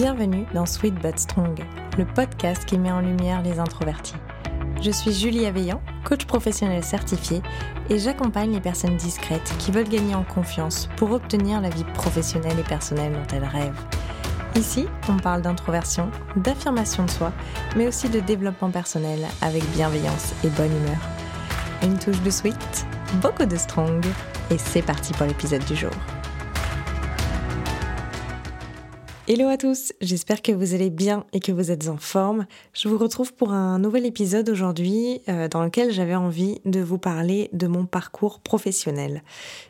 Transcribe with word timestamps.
Bienvenue 0.00 0.46
dans 0.54 0.64
Sweet 0.64 0.94
But 0.94 1.18
Strong, 1.18 1.58
le 1.98 2.04
podcast 2.06 2.64
qui 2.64 2.78
met 2.78 2.92
en 2.92 3.00
lumière 3.00 3.42
les 3.42 3.58
introvertis. 3.58 4.14
Je 4.80 4.92
suis 4.92 5.12
Julie 5.12 5.44
Aveillant, 5.44 5.82
coach 6.04 6.24
professionnel 6.24 6.84
certifié, 6.84 7.42
et 7.90 7.98
j'accompagne 7.98 8.52
les 8.52 8.60
personnes 8.60 8.96
discrètes 8.96 9.52
qui 9.58 9.72
veulent 9.72 9.88
gagner 9.88 10.14
en 10.14 10.22
confiance 10.22 10.88
pour 10.96 11.10
obtenir 11.10 11.60
la 11.60 11.70
vie 11.70 11.82
professionnelle 11.94 12.60
et 12.60 12.62
personnelle 12.62 13.12
dont 13.12 13.36
elles 13.36 13.42
rêvent. 13.42 13.84
Ici, 14.54 14.86
on 15.08 15.16
parle 15.16 15.42
d'introversion, 15.42 16.12
d'affirmation 16.36 17.04
de 17.04 17.10
soi, 17.10 17.32
mais 17.76 17.88
aussi 17.88 18.08
de 18.08 18.20
développement 18.20 18.70
personnel 18.70 19.26
avec 19.42 19.68
bienveillance 19.72 20.32
et 20.44 20.48
bonne 20.50 20.76
humeur. 20.76 21.00
Une 21.82 21.98
touche 21.98 22.22
de 22.22 22.30
sweet, 22.30 22.86
beaucoup 23.20 23.46
de 23.46 23.56
strong, 23.56 24.06
et 24.52 24.58
c'est 24.58 24.82
parti 24.82 25.12
pour 25.14 25.26
l'épisode 25.26 25.64
du 25.64 25.74
jour. 25.74 25.90
Hello 29.30 29.46
à 29.48 29.58
tous, 29.58 29.92
j'espère 30.00 30.40
que 30.40 30.52
vous 30.52 30.72
allez 30.72 30.88
bien 30.88 31.26
et 31.34 31.40
que 31.40 31.52
vous 31.52 31.70
êtes 31.70 31.88
en 31.88 31.98
forme. 31.98 32.46
Je 32.72 32.88
vous 32.88 32.96
retrouve 32.96 33.34
pour 33.34 33.52
un 33.52 33.78
nouvel 33.78 34.06
épisode 34.06 34.48
aujourd'hui 34.48 35.20
euh, 35.28 35.48
dans 35.48 35.62
lequel 35.62 35.92
j'avais 35.92 36.14
envie 36.14 36.62
de 36.64 36.80
vous 36.80 36.96
parler 36.96 37.50
de 37.52 37.66
mon 37.66 37.84
parcours 37.84 38.40
professionnel. 38.40 39.22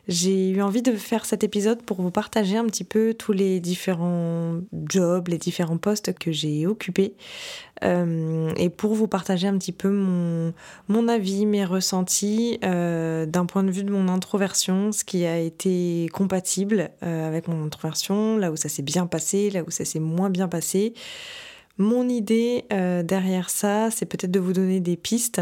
J'ai 0.07 0.51
eu 0.51 0.61
envie 0.61 0.81
de 0.81 0.93
faire 0.93 1.25
cet 1.25 1.43
épisode 1.43 1.81
pour 1.81 2.01
vous 2.01 2.09
partager 2.09 2.55
un 2.55 2.67
petit 2.67 2.85
peu 2.85 3.13
tous 3.13 3.33
les 3.33 3.59
différents 3.59 4.61
jobs, 4.87 5.27
les 5.27 5.37
différents 5.37 5.77
postes 5.77 6.17
que 6.17 6.31
j'ai 6.31 6.65
occupés 6.65 7.15
euh, 7.83 8.51
et 8.57 8.69
pour 8.69 8.93
vous 8.93 9.07
partager 9.07 9.47
un 9.47 9.57
petit 9.57 9.71
peu 9.71 9.89
mon, 9.89 10.53
mon 10.87 11.07
avis, 11.07 11.45
mes 11.45 11.65
ressentis 11.65 12.59
euh, 12.63 13.25
d'un 13.25 13.45
point 13.45 13.63
de 13.63 13.71
vue 13.71 13.83
de 13.83 13.91
mon 13.91 14.07
introversion, 14.07 14.91
ce 14.91 15.03
qui 15.03 15.25
a 15.25 15.37
été 15.37 16.09
compatible 16.13 16.91
euh, 17.03 17.27
avec 17.27 17.47
mon 17.47 17.65
introversion, 17.65 18.37
là 18.37 18.51
où 18.51 18.55
ça 18.55 18.69
s'est 18.69 18.83
bien 18.83 19.05
passé, 19.05 19.49
là 19.49 19.63
où 19.65 19.71
ça 19.71 19.85
s'est 19.85 19.99
moins 19.99 20.29
bien 20.29 20.47
passé. 20.47 20.93
Mon 21.77 22.09
idée 22.09 22.65
derrière 22.69 23.49
ça, 23.49 23.89
c'est 23.89 24.05
peut-être 24.05 24.31
de 24.31 24.39
vous 24.41 24.51
donner 24.51 24.81
des 24.81 24.97
pistes, 24.97 25.41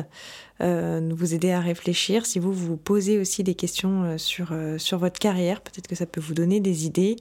de 0.59 1.13
vous 1.15 1.33
aider 1.33 1.49
à 1.49 1.59
réfléchir. 1.59 2.27
Si 2.27 2.37
vous 2.37 2.53
vous 2.53 2.77
posez 2.77 3.17
aussi 3.17 3.43
des 3.43 3.55
questions 3.55 4.19
sur, 4.19 4.53
sur 4.77 4.99
votre 4.99 5.17
carrière, 5.17 5.61
peut-être 5.61 5.87
que 5.87 5.95
ça 5.95 6.05
peut 6.05 6.21
vous 6.21 6.35
donner 6.35 6.59
des 6.59 6.85
idées. 6.85 7.15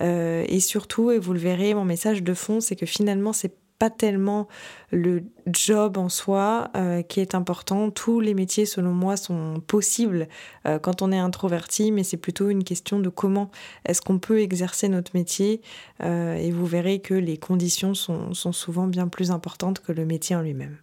et 0.00 0.60
surtout, 0.60 1.10
et 1.10 1.18
vous 1.18 1.32
le 1.32 1.40
verrez, 1.40 1.74
mon 1.74 1.84
message 1.84 2.22
de 2.22 2.34
fond, 2.34 2.60
c'est 2.60 2.76
que 2.76 2.86
finalement, 2.86 3.32
c'est 3.32 3.52
pas 3.82 3.90
tellement 3.90 4.46
le 4.92 5.24
job 5.48 5.98
en 5.98 6.08
soi 6.08 6.70
euh, 6.76 7.02
qui 7.02 7.18
est 7.18 7.34
important. 7.34 7.90
Tous 7.90 8.20
les 8.20 8.32
métiers, 8.32 8.64
selon 8.64 8.92
moi, 8.92 9.16
sont 9.16 9.60
possibles 9.66 10.28
euh, 10.68 10.78
quand 10.78 11.02
on 11.02 11.10
est 11.10 11.18
introverti, 11.18 11.90
mais 11.90 12.04
c'est 12.04 12.16
plutôt 12.16 12.48
une 12.48 12.62
question 12.62 13.00
de 13.00 13.08
comment 13.08 13.50
est-ce 13.84 14.00
qu'on 14.00 14.20
peut 14.20 14.38
exercer 14.38 14.88
notre 14.88 15.16
métier. 15.16 15.62
Euh, 16.04 16.36
et 16.36 16.52
vous 16.52 16.64
verrez 16.64 17.00
que 17.00 17.14
les 17.14 17.38
conditions 17.38 17.94
sont 17.94 18.52
souvent 18.52 18.86
bien 18.86 19.08
plus 19.08 19.32
importantes 19.32 19.80
que 19.80 19.90
le 19.90 20.06
métier 20.06 20.36
en 20.36 20.42
lui-même. 20.42 20.78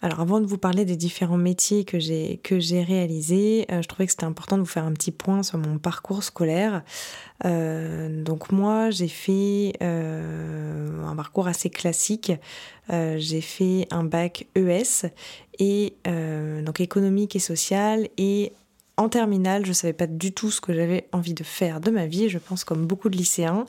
Alors 0.00 0.20
avant 0.20 0.40
de 0.40 0.46
vous 0.46 0.58
parler 0.58 0.84
des 0.84 0.96
différents 0.96 1.38
métiers 1.38 1.84
que 1.84 1.98
j'ai 1.98 2.38
que 2.44 2.54
réalisés, 2.84 3.66
euh, 3.72 3.82
je 3.82 3.88
trouvais 3.88 4.06
que 4.06 4.12
c'était 4.12 4.24
important 4.24 4.56
de 4.56 4.62
vous 4.62 4.68
faire 4.68 4.84
un 4.84 4.92
petit 4.92 5.10
point 5.10 5.42
sur 5.42 5.58
mon 5.58 5.78
parcours 5.78 6.22
scolaire. 6.22 6.84
Euh, 7.44 8.22
donc 8.22 8.52
moi 8.52 8.90
j'ai 8.90 9.08
fait 9.08 9.72
euh, 9.82 11.04
un 11.04 11.16
parcours 11.16 11.48
assez 11.48 11.68
classique. 11.68 12.32
j'ai 12.88 13.40
fait 13.40 13.88
un 13.90 14.04
bac 14.04 14.46
ES 14.54 15.10
et 15.58 15.96
donc 16.64 16.80
économique 16.80 17.34
et 17.34 17.40
social 17.40 18.08
et 18.16 18.52
en 18.96 19.08
terminale 19.08 19.66
je 19.66 19.72
savais 19.72 19.92
pas 19.92 20.06
du 20.06 20.32
tout 20.32 20.50
ce 20.50 20.60
que 20.60 20.72
j'avais 20.72 21.08
envie 21.12 21.34
de 21.34 21.42
faire 21.42 21.80
de 21.80 21.90
ma 21.90 22.06
vie. 22.06 22.28
Je 22.28 22.38
pense 22.38 22.62
comme 22.62 22.86
beaucoup 22.86 23.08
de 23.08 23.16
lycéens. 23.16 23.66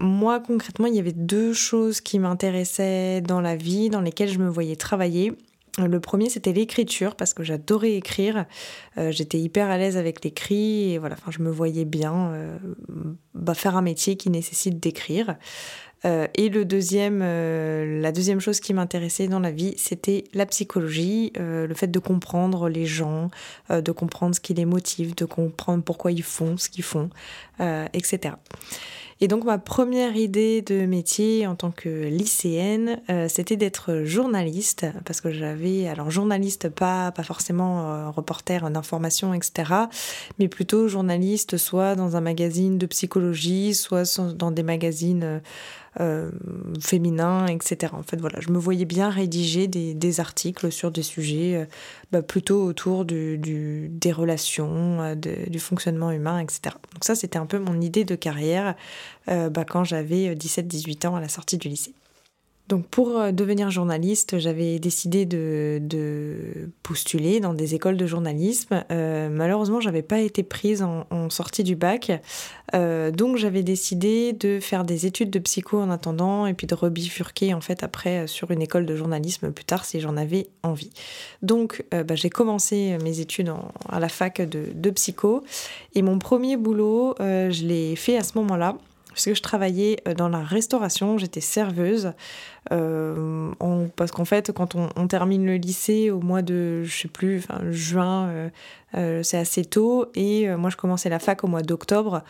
Moi, 0.00 0.40
concrètement, 0.40 0.86
il 0.86 0.94
y 0.94 1.00
avait 1.00 1.12
deux 1.12 1.52
choses 1.52 2.00
qui 2.00 2.18
m'intéressaient 2.18 3.20
dans 3.20 3.40
la 3.40 3.56
vie, 3.56 3.90
dans 3.90 4.00
lesquelles 4.00 4.28
je 4.28 4.38
me 4.38 4.48
voyais 4.48 4.76
travailler. 4.76 5.32
Le 5.86 6.00
premier, 6.00 6.28
c'était 6.28 6.52
l'écriture, 6.52 7.14
parce 7.14 7.34
que 7.34 7.42
j'adorais 7.42 7.94
écrire. 7.94 8.46
Euh, 8.96 9.12
j'étais 9.12 9.38
hyper 9.38 9.68
à 9.68 9.78
l'aise 9.78 9.96
avec 9.96 10.24
l'écrit, 10.24 10.92
et 10.92 10.98
voilà, 10.98 11.16
enfin, 11.18 11.30
je 11.30 11.40
me 11.40 11.50
voyais 11.50 11.84
bien 11.84 12.32
euh, 12.32 12.58
bah, 13.34 13.54
faire 13.54 13.76
un 13.76 13.82
métier 13.82 14.16
qui 14.16 14.30
nécessite 14.30 14.80
d'écrire. 14.80 15.36
Euh, 16.04 16.28
et 16.34 16.48
le 16.48 16.64
deuxième, 16.64 17.20
la 17.20 18.12
deuxième 18.12 18.38
chose 18.38 18.60
qui 18.60 18.72
m'intéressait 18.72 19.26
dans 19.26 19.40
la 19.40 19.50
vie, 19.50 19.74
c'était 19.76 20.24
la 20.32 20.46
psychologie, 20.46 21.32
le 21.36 21.74
fait 21.74 21.88
de 21.88 21.98
comprendre 21.98 22.68
les 22.68 22.86
gens, 22.86 23.30
de 23.68 23.92
comprendre 23.92 24.34
ce 24.34 24.40
qui 24.40 24.54
les 24.54 24.64
motive, 24.64 25.16
de 25.16 25.24
comprendre 25.24 25.82
pourquoi 25.82 26.12
ils 26.12 26.22
font 26.22 26.56
ce 26.56 26.68
qu'ils 26.68 26.84
font, 26.84 27.10
etc. 27.92 28.34
Et 29.20 29.26
donc 29.26 29.44
ma 29.44 29.58
première 29.58 30.16
idée 30.16 30.62
de 30.62 30.86
métier 30.86 31.46
en 31.48 31.56
tant 31.56 31.72
que 31.72 31.88
lycéenne, 32.06 33.00
euh, 33.10 33.26
c'était 33.28 33.56
d'être 33.56 34.02
journaliste, 34.04 34.86
parce 35.04 35.20
que 35.20 35.32
j'avais, 35.32 35.88
alors 35.88 36.08
journaliste, 36.10 36.68
pas, 36.68 37.12
forcément 37.24 37.92
euh, 37.92 38.10
reporter 38.10 38.70
d'information, 38.70 39.34
etc., 39.34 39.72
mais 40.38 40.46
plutôt 40.46 40.86
journaliste, 40.86 41.56
soit 41.56 41.96
dans 41.96 42.16
un 42.16 42.20
magazine 42.20 42.78
de 42.78 42.86
psychologie, 42.86 43.74
soit 43.74 44.20
dans 44.34 44.52
des 44.52 44.62
magazines 44.62 45.24
euh, 45.24 45.38
féminins, 46.80 47.46
etc. 47.46 47.92
En 47.94 48.02
fait, 48.02 48.20
voilà, 48.20 48.38
je 48.40 48.50
me 48.50 48.58
voyais 48.58 48.84
bien 48.84 49.10
rédiger 49.10 49.66
des, 49.66 50.20
articles 50.20 50.70
sur 50.70 50.90
des 50.90 51.02
sujets 51.02 51.66
bah, 52.12 52.22
plutôt 52.22 52.62
autour 52.62 53.04
du, 53.04 53.88
des 53.90 54.12
relations, 54.12 55.14
du 55.16 55.58
fonctionnement 55.58 56.10
humain, 56.10 56.38
etc. 56.38 56.76
Donc 56.94 57.04
ça, 57.04 57.14
c'était 57.14 57.38
un 57.38 57.46
peu 57.46 57.58
mon 57.58 57.80
idée 57.80 58.04
de 58.04 58.14
carrière 58.14 58.74
euh, 59.28 59.50
bah, 59.50 59.64
quand 59.64 59.84
j'avais 59.84 60.34
17-18 60.34 61.06
ans 61.06 61.16
à 61.16 61.20
la 61.20 61.28
sortie 61.28 61.58
du 61.58 61.68
lycée. 61.68 61.94
Donc 62.68 62.86
pour 62.86 63.16
euh, 63.16 63.32
devenir 63.32 63.70
journaliste, 63.70 64.38
j'avais 64.38 64.78
décidé 64.78 65.24
de, 65.24 65.80
postuler 66.82 67.40
dans 67.40 67.54
des 67.54 67.74
écoles 67.74 67.96
de 67.96 68.06
journalisme. 68.06 68.84
Euh, 68.90 69.30
malheureusement, 69.30 69.80
j'avais 69.80 70.02
pas 70.02 70.20
été 70.20 70.42
prise 70.42 70.82
en, 70.82 71.06
sortie 71.30 71.62
du 71.62 71.76
bac, 71.76 72.10
donc 72.72 73.36
j'avais 73.36 73.62
décidé 73.62 74.32
de 74.32 74.60
faire 74.60 74.84
des 74.84 75.04
études 75.04 75.30
de 75.30 75.38
psycho 75.38 75.78
en 75.78 75.90
attendant 75.90 76.46
et 76.46 76.54
puis 76.54 76.66
de 76.66 76.74
rebifurquer 76.74 77.52
en 77.52 77.60
fait 77.60 77.82
après 77.82 78.26
sur 78.26 78.50
une 78.50 78.62
école 78.62 78.86
de 78.86 78.96
journalisme 78.96 79.52
plus 79.52 79.64
tard 79.64 79.84
si 79.84 80.00
j'en 80.00 80.16
avais 80.16 80.46
envie. 80.62 80.90
Donc 81.42 81.84
bah, 81.90 82.14
j'ai 82.14 82.30
commencé 82.30 82.96
mes 83.02 83.20
études 83.20 83.52
à 83.88 84.00
la 84.00 84.08
fac 84.08 84.40
de, 84.40 84.90
psycho 84.90 85.44
et 85.94 86.02
mon 86.02 86.18
premier 86.18 86.56
boulot, 86.56 87.14
je 87.18 87.66
l'ai 87.66 87.94
fait 87.94 88.16
à 88.16 88.22
ce 88.22 88.38
moment-là 88.38 88.76
puisque 89.18 89.36
je 89.36 89.42
travaillais 89.42 89.96
euh, 90.06 90.14
dans 90.14 90.28
la 90.28 90.44
restauration, 90.44 91.18
j'étais 91.18 91.40
serveuse. 91.40 92.12
Euh, 92.70 93.50
parce 93.96 94.12
qu'en 94.12 94.24
fait, 94.24 94.52
quand 94.52 94.76
on, 94.76 95.08
termine 95.08 95.44
le 95.44 95.56
lycée 95.56 96.12
au 96.12 96.20
mois 96.20 96.40
de, 96.40 96.84
je 96.84 97.00
sais 97.00 97.08
plus, 97.08 97.38
enfin, 97.38 97.60
juin, 97.72 98.50
euh, 98.94 99.22
c'est 99.24 99.38
assez 99.38 99.64
tôt. 99.64 100.06
Et 100.14 100.48
moi, 100.54 100.70
je 100.70 100.76
commençais 100.76 101.08
la 101.08 101.18
fac 101.18 101.42
au 101.42 101.48
mois 101.48 101.62
d'octobre. 101.62 102.22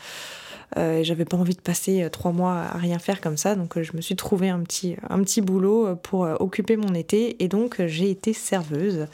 J'avais 0.77 1.25
pas 1.25 1.37
envie 1.37 1.57
de 1.57 1.61
passer 1.61 2.09
trois 2.11 2.33
mois 2.33 2.55
à 2.55 2.79
rien 2.79 2.99
faire 2.99 3.21
comme 3.21 3.37
ça, 3.37 3.55
donc 3.55 3.81
je 3.81 3.97
me 3.97 4.01
suis 4.01 4.17
trouvé 4.17 4.49
un 4.49 4.61
petit, 4.61 4.97
un 5.11 5.19
petit 5.23 5.41
boulot 5.41 5.97
pour 5.97 6.21
occuper 6.41 6.77
mon 6.77 6.95
été. 6.95 7.43
Et 7.43 7.49
donc, 7.49 7.85
j'ai 7.87 8.11
été 8.11 8.33
serveuse. 8.33 9.09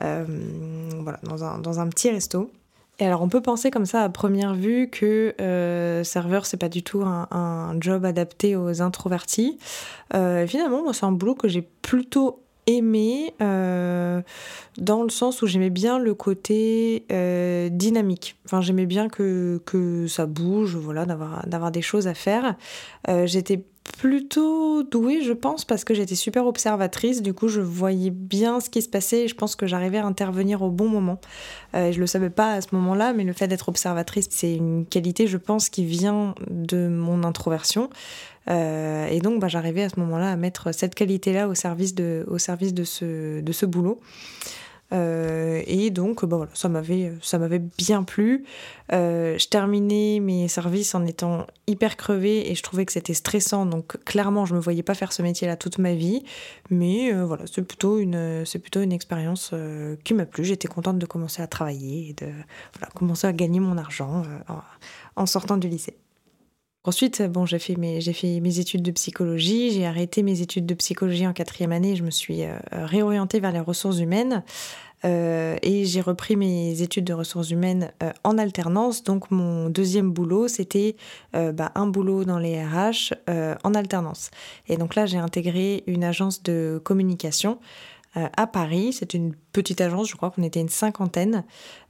voilà, 0.00 1.18
dans 1.22 1.42
un, 1.44 1.58
dans 1.58 1.80
un 1.80 1.88
petit 1.88 2.10
resto. 2.10 2.50
Et 3.00 3.06
alors 3.06 3.22
on 3.22 3.28
peut 3.28 3.40
penser 3.40 3.70
comme 3.70 3.86
ça 3.86 4.02
à 4.02 4.08
première 4.08 4.54
vue 4.54 4.88
que 4.90 5.34
euh, 5.40 6.02
serveur 6.02 6.46
c'est 6.46 6.56
pas 6.56 6.68
du 6.68 6.82
tout 6.82 7.02
un, 7.02 7.76
job 7.80 8.04
adapté 8.04 8.56
aux 8.56 8.82
introvertis. 8.82 9.58
Euh, 10.14 10.46
finalement 10.46 10.82
moi 10.82 10.92
c'est 10.92 11.06
un 11.06 11.12
boulot 11.12 11.34
que 11.34 11.46
j'ai 11.46 11.62
plutôt 11.62 12.42
aimé 12.66 13.34
euh, 13.40 14.20
dans 14.76 15.02
le 15.02 15.10
sens 15.10 15.42
où 15.42 15.46
j'aimais 15.46 15.70
bien 15.70 15.98
le 15.98 16.14
côté 16.14 17.04
dynamique. 17.70 18.36
J'aimais 18.60 18.86
bien 18.86 19.08
que, 19.08 19.60
ça 20.08 20.26
bouge, 20.26 20.76
voilà, 20.76 21.06
d'avoir 21.06 21.46
d'avoir 21.46 21.70
des 21.70 21.82
choses 21.82 22.08
à 22.08 22.14
faire. 22.14 22.56
J'étais 23.24 23.62
plutôt 23.98 24.82
douée, 24.82 25.22
je 25.22 25.32
pense, 25.32 25.64
parce 25.64 25.84
que 25.84 25.94
j'étais 25.94 26.14
super 26.14 26.46
observatrice. 26.46 27.22
Du 27.22 27.34
coup, 27.34 27.48
je 27.48 27.60
voyais 27.60 28.10
bien 28.10 28.60
ce 28.60 28.70
qui 28.70 28.82
se 28.82 28.88
passait 28.88 29.22
et 29.24 29.28
je 29.28 29.34
pense 29.34 29.56
que 29.56 29.66
j'arrivais 29.66 29.98
à 29.98 30.06
intervenir 30.06 30.62
au 30.62 30.70
bon 30.70 30.88
moment. 30.88 31.20
Euh, 31.74 31.92
je 31.92 32.00
le 32.00 32.06
savais 32.06 32.30
pas 32.30 32.52
à 32.52 32.60
ce 32.60 32.68
moment-là, 32.72 33.12
mais 33.12 33.24
le 33.24 33.32
fait 33.32 33.48
d'être 33.48 33.68
observatrice, 33.68 34.28
c'est 34.30 34.54
une 34.54 34.86
qualité, 34.86 35.26
je 35.26 35.36
pense, 35.36 35.68
qui 35.68 35.84
vient 35.84 36.34
de 36.50 36.88
mon 36.88 37.24
introversion. 37.24 37.90
Euh, 38.50 39.06
et 39.08 39.20
donc, 39.20 39.40
bah, 39.40 39.48
j'arrivais 39.48 39.84
à 39.84 39.88
ce 39.88 40.00
moment-là 40.00 40.32
à 40.32 40.36
mettre 40.36 40.72
cette 40.72 40.94
qualité-là 40.94 41.48
au 41.48 41.54
service 41.54 41.94
de, 41.94 42.24
au 42.28 42.38
service 42.38 42.74
de 42.74 42.84
ce, 42.84 43.40
de 43.40 43.52
ce 43.52 43.66
boulot. 43.66 44.00
Euh, 44.92 45.62
et 45.66 45.90
donc, 45.90 46.24
bah 46.24 46.36
voilà, 46.38 46.50
ça 46.54 46.68
m'avait, 46.68 47.12
ça 47.22 47.38
m'avait 47.38 47.58
bien 47.58 48.02
plu. 48.02 48.44
Euh, 48.92 49.36
je 49.38 49.48
terminais 49.48 50.18
mes 50.20 50.48
services 50.48 50.94
en 50.94 51.04
étant 51.04 51.46
hyper 51.66 51.96
crevée 51.96 52.50
et 52.50 52.54
je 52.54 52.62
trouvais 52.62 52.86
que 52.86 52.92
c'était 52.92 53.14
stressant. 53.14 53.66
Donc, 53.66 54.02
clairement, 54.04 54.46
je 54.46 54.54
me 54.54 54.60
voyais 54.60 54.82
pas 54.82 54.94
faire 54.94 55.12
ce 55.12 55.22
métier-là 55.22 55.56
toute 55.56 55.78
ma 55.78 55.94
vie. 55.94 56.22
Mais 56.70 57.12
euh, 57.12 57.24
voilà, 57.24 57.44
c'est 57.46 57.62
plutôt 57.62 57.98
une, 57.98 58.44
c'est 58.46 58.58
plutôt 58.58 58.80
une 58.80 58.92
expérience 58.92 59.54
qui 60.04 60.14
m'a 60.14 60.26
plu. 60.26 60.44
J'étais 60.44 60.68
contente 60.68 60.98
de 60.98 61.06
commencer 61.06 61.42
à 61.42 61.46
travailler 61.46 62.10
et 62.10 62.12
de 62.14 62.30
voilà, 62.74 62.90
commencer 62.94 63.26
à 63.26 63.32
gagner 63.32 63.60
mon 63.60 63.76
argent 63.76 64.22
en 65.16 65.26
sortant 65.26 65.56
du 65.56 65.68
lycée. 65.68 65.96
Ensuite, 66.88 67.20
bon, 67.22 67.44
j'ai 67.44 67.58
fait, 67.58 67.76
mes, 67.76 68.58
études 68.60 68.80
de 68.80 68.90
psychologie, 68.92 69.72
j'ai 69.72 69.84
arrêté 69.84 70.22
mes 70.22 70.40
études 70.40 70.64
de 70.64 70.72
psychologie 70.72 71.26
en 71.26 71.34
quatrième 71.34 71.70
année, 71.70 71.96
je 71.96 72.02
me 72.02 72.10
suis 72.10 72.44
réorientée 72.72 73.40
vers 73.40 73.52
les 73.52 73.60
ressources 73.60 73.98
humaines. 73.98 74.42
Euh, 75.04 75.56
et 75.62 75.84
j'ai 75.84 76.00
repris 76.00 76.36
mes 76.36 76.82
études 76.82 77.04
de 77.04 77.12
ressources 77.12 77.50
humaines 77.50 77.92
euh, 78.02 78.10
en 78.24 78.38
alternance. 78.38 79.04
Donc 79.04 79.30
mon 79.30 79.70
deuxième 79.70 80.10
boulot, 80.10 80.48
c'était 80.48 80.96
euh, 81.36 81.52
bah, 81.52 81.70
un 81.74 81.86
boulot 81.86 82.24
dans 82.24 82.38
les 82.38 82.62
RH 82.62 83.14
en 83.62 83.74
alternance. 83.74 84.30
Et 84.68 84.76
donc 84.76 84.94
là, 84.94 85.06
j'ai 85.06 85.18
intégré 85.18 85.84
une 85.86 86.04
agence 86.04 86.42
de 86.42 86.80
communication 86.82 87.58
à 88.14 88.46
Paris. 88.46 88.92
C'est 88.92 89.14
une 89.14 89.34
petite 89.52 89.80
agence, 89.80 90.08
je 90.08 90.16
crois 90.16 90.30
qu'on 90.30 90.42
était 90.42 90.60
une 90.60 90.68
cinquantaine. 90.68 91.44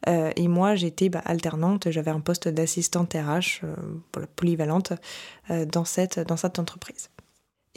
et 0.06 0.48
moi, 0.48 0.74
j'étais 0.74 1.08
bah, 1.08 1.22
alternante, 1.24 1.90
j'avais 1.90 2.10
un 2.10 2.20
poste 2.20 2.48
d'assistante 2.48 3.14
RH 3.14 3.64
polyvalente 4.36 4.92
dans, 5.48 5.84
cette, 5.84 6.18
entreprise. 6.58 7.10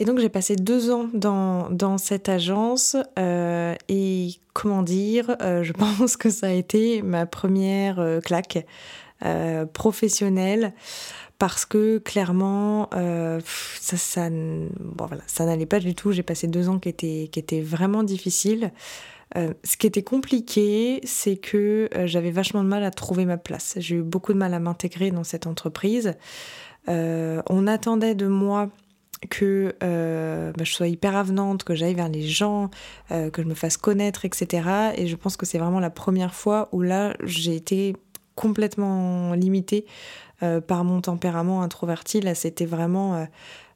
Et 0.02 0.04
donc 0.04 0.18
j'ai 0.18 0.28
passé 0.28 0.56
deux 0.56 0.90
ans 0.90 1.08
dans, 1.14 1.96
cette 1.96 2.28
agence 2.28 2.96
euh, 3.20 3.76
et 3.88 4.30
comment 4.52 4.82
dire, 4.82 5.36
euh, 5.40 5.62
je 5.62 5.72
pense 5.72 6.16
que 6.16 6.28
ça 6.28 6.48
a 6.48 6.50
été 6.50 7.02
ma 7.02 7.24
première 7.24 8.00
euh, 8.00 8.20
claque 8.20 8.66
professionnelle 9.72 10.74
parce 11.42 11.64
que 11.64 11.98
clairement 11.98 12.88
ça, 13.80 13.96
ça, 13.96 14.30
n'allait 14.30 15.66
pas 15.66 15.80
du 15.80 15.96
tout. 15.96 16.12
J'ai 16.12 16.22
passé 16.22 16.46
deux 16.46 16.68
ans 16.68 16.78
qui 16.78 16.88
étaient, 16.88 17.60
vraiment 17.60 18.04
difficiles. 18.04 18.70
ce 19.34 19.76
qui 19.76 19.88
était 19.88 20.04
compliqué, 20.04 21.00
c'est 21.02 21.36
que 21.36 21.88
j'avais 22.04 22.30
vachement 22.30 22.62
de 22.62 22.68
mal 22.68 22.84
à 22.84 22.92
trouver 22.92 23.24
ma 23.24 23.38
place. 23.38 23.74
J'ai 23.78 23.96
eu 23.96 24.02
beaucoup 24.02 24.32
de 24.32 24.38
mal 24.38 24.54
à 24.54 24.60
m'intégrer 24.60 25.10
dans 25.10 25.24
cette 25.24 25.48
entreprise. 25.48 26.14
on 26.86 27.66
attendait 27.66 28.14
de 28.14 28.28
moi 28.28 28.70
que 29.30 29.74
euh, 29.82 30.52
bah, 30.56 30.64
je 30.64 30.72
sois 30.72 30.88
hyper 30.88 31.16
avenante, 31.16 31.64
que 31.64 31.74
j'aille 31.74 31.94
vers 31.94 32.08
les 32.08 32.22
gens, 32.22 32.70
euh, 33.10 33.30
que 33.30 33.42
je 33.42 33.48
me 33.48 33.54
fasse 33.54 33.76
connaître, 33.76 34.24
etc. 34.24 34.92
Et 34.96 35.06
je 35.06 35.16
pense 35.16 35.36
que 35.36 35.46
c'est 35.46 35.58
vraiment 35.58 35.80
la 35.80 35.90
première 35.90 36.34
fois 36.34 36.68
où 36.72 36.82
là, 36.82 37.14
j'ai 37.22 37.56
été 37.56 37.96
complètement 38.34 39.34
limitée 39.34 39.86
euh, 40.42 40.60
par 40.60 40.84
mon 40.84 41.00
tempérament 41.00 41.62
introverti. 41.62 42.20
Là, 42.20 42.34
c'était 42.34 42.66
vraiment... 42.66 43.26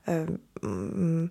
je 0.06 1.28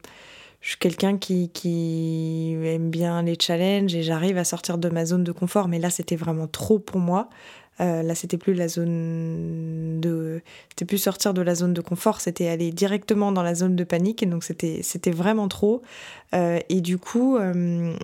suis 0.62 0.78
quelqu'un 0.78 1.18
qui, 1.18 2.58
aime 2.64 2.90
bien 2.90 3.22
les 3.24 3.38
challenges 3.40 3.96
et 3.96 4.04
j'arrive 4.04 4.38
à 4.38 4.44
sortir 4.44 4.78
de 4.78 4.90
ma 4.90 5.06
zone 5.06 5.24
de 5.24 5.32
confort, 5.32 5.68
mais 5.68 5.80
là, 5.80 5.90
c'était 5.90 6.16
vraiment 6.16 6.48
trop 6.48 6.80
pour 6.80 7.00
moi. 7.00 7.30
Euh, 7.82 8.04
là, 8.04 8.16
c'était 8.16 8.38
plus 8.38 8.54
la 8.54 8.68
zone 8.68 10.00
de, 10.00 10.42
c'était 10.70 10.86
plus 10.86 10.98
sortir 10.98 11.34
de 11.34 11.42
la 11.42 11.56
zone 11.56 11.74
de 11.74 11.82
confort, 11.82 12.22
c'était 12.22 12.48
aller 12.48 12.72
directement 12.72 13.32
dans 13.32 13.44
la 13.44 13.56
zone 13.56 13.76
de 13.76 13.84
panique. 13.84 14.24
Et 14.24 14.26
donc 14.26 14.44
c'était, 14.44 15.12
vraiment 15.12 15.48
trop. 15.48 15.82
Euh, 16.34 16.60
et 16.70 16.82
du 16.82 16.98
coup, 16.98 17.38
euh, 17.38 17.96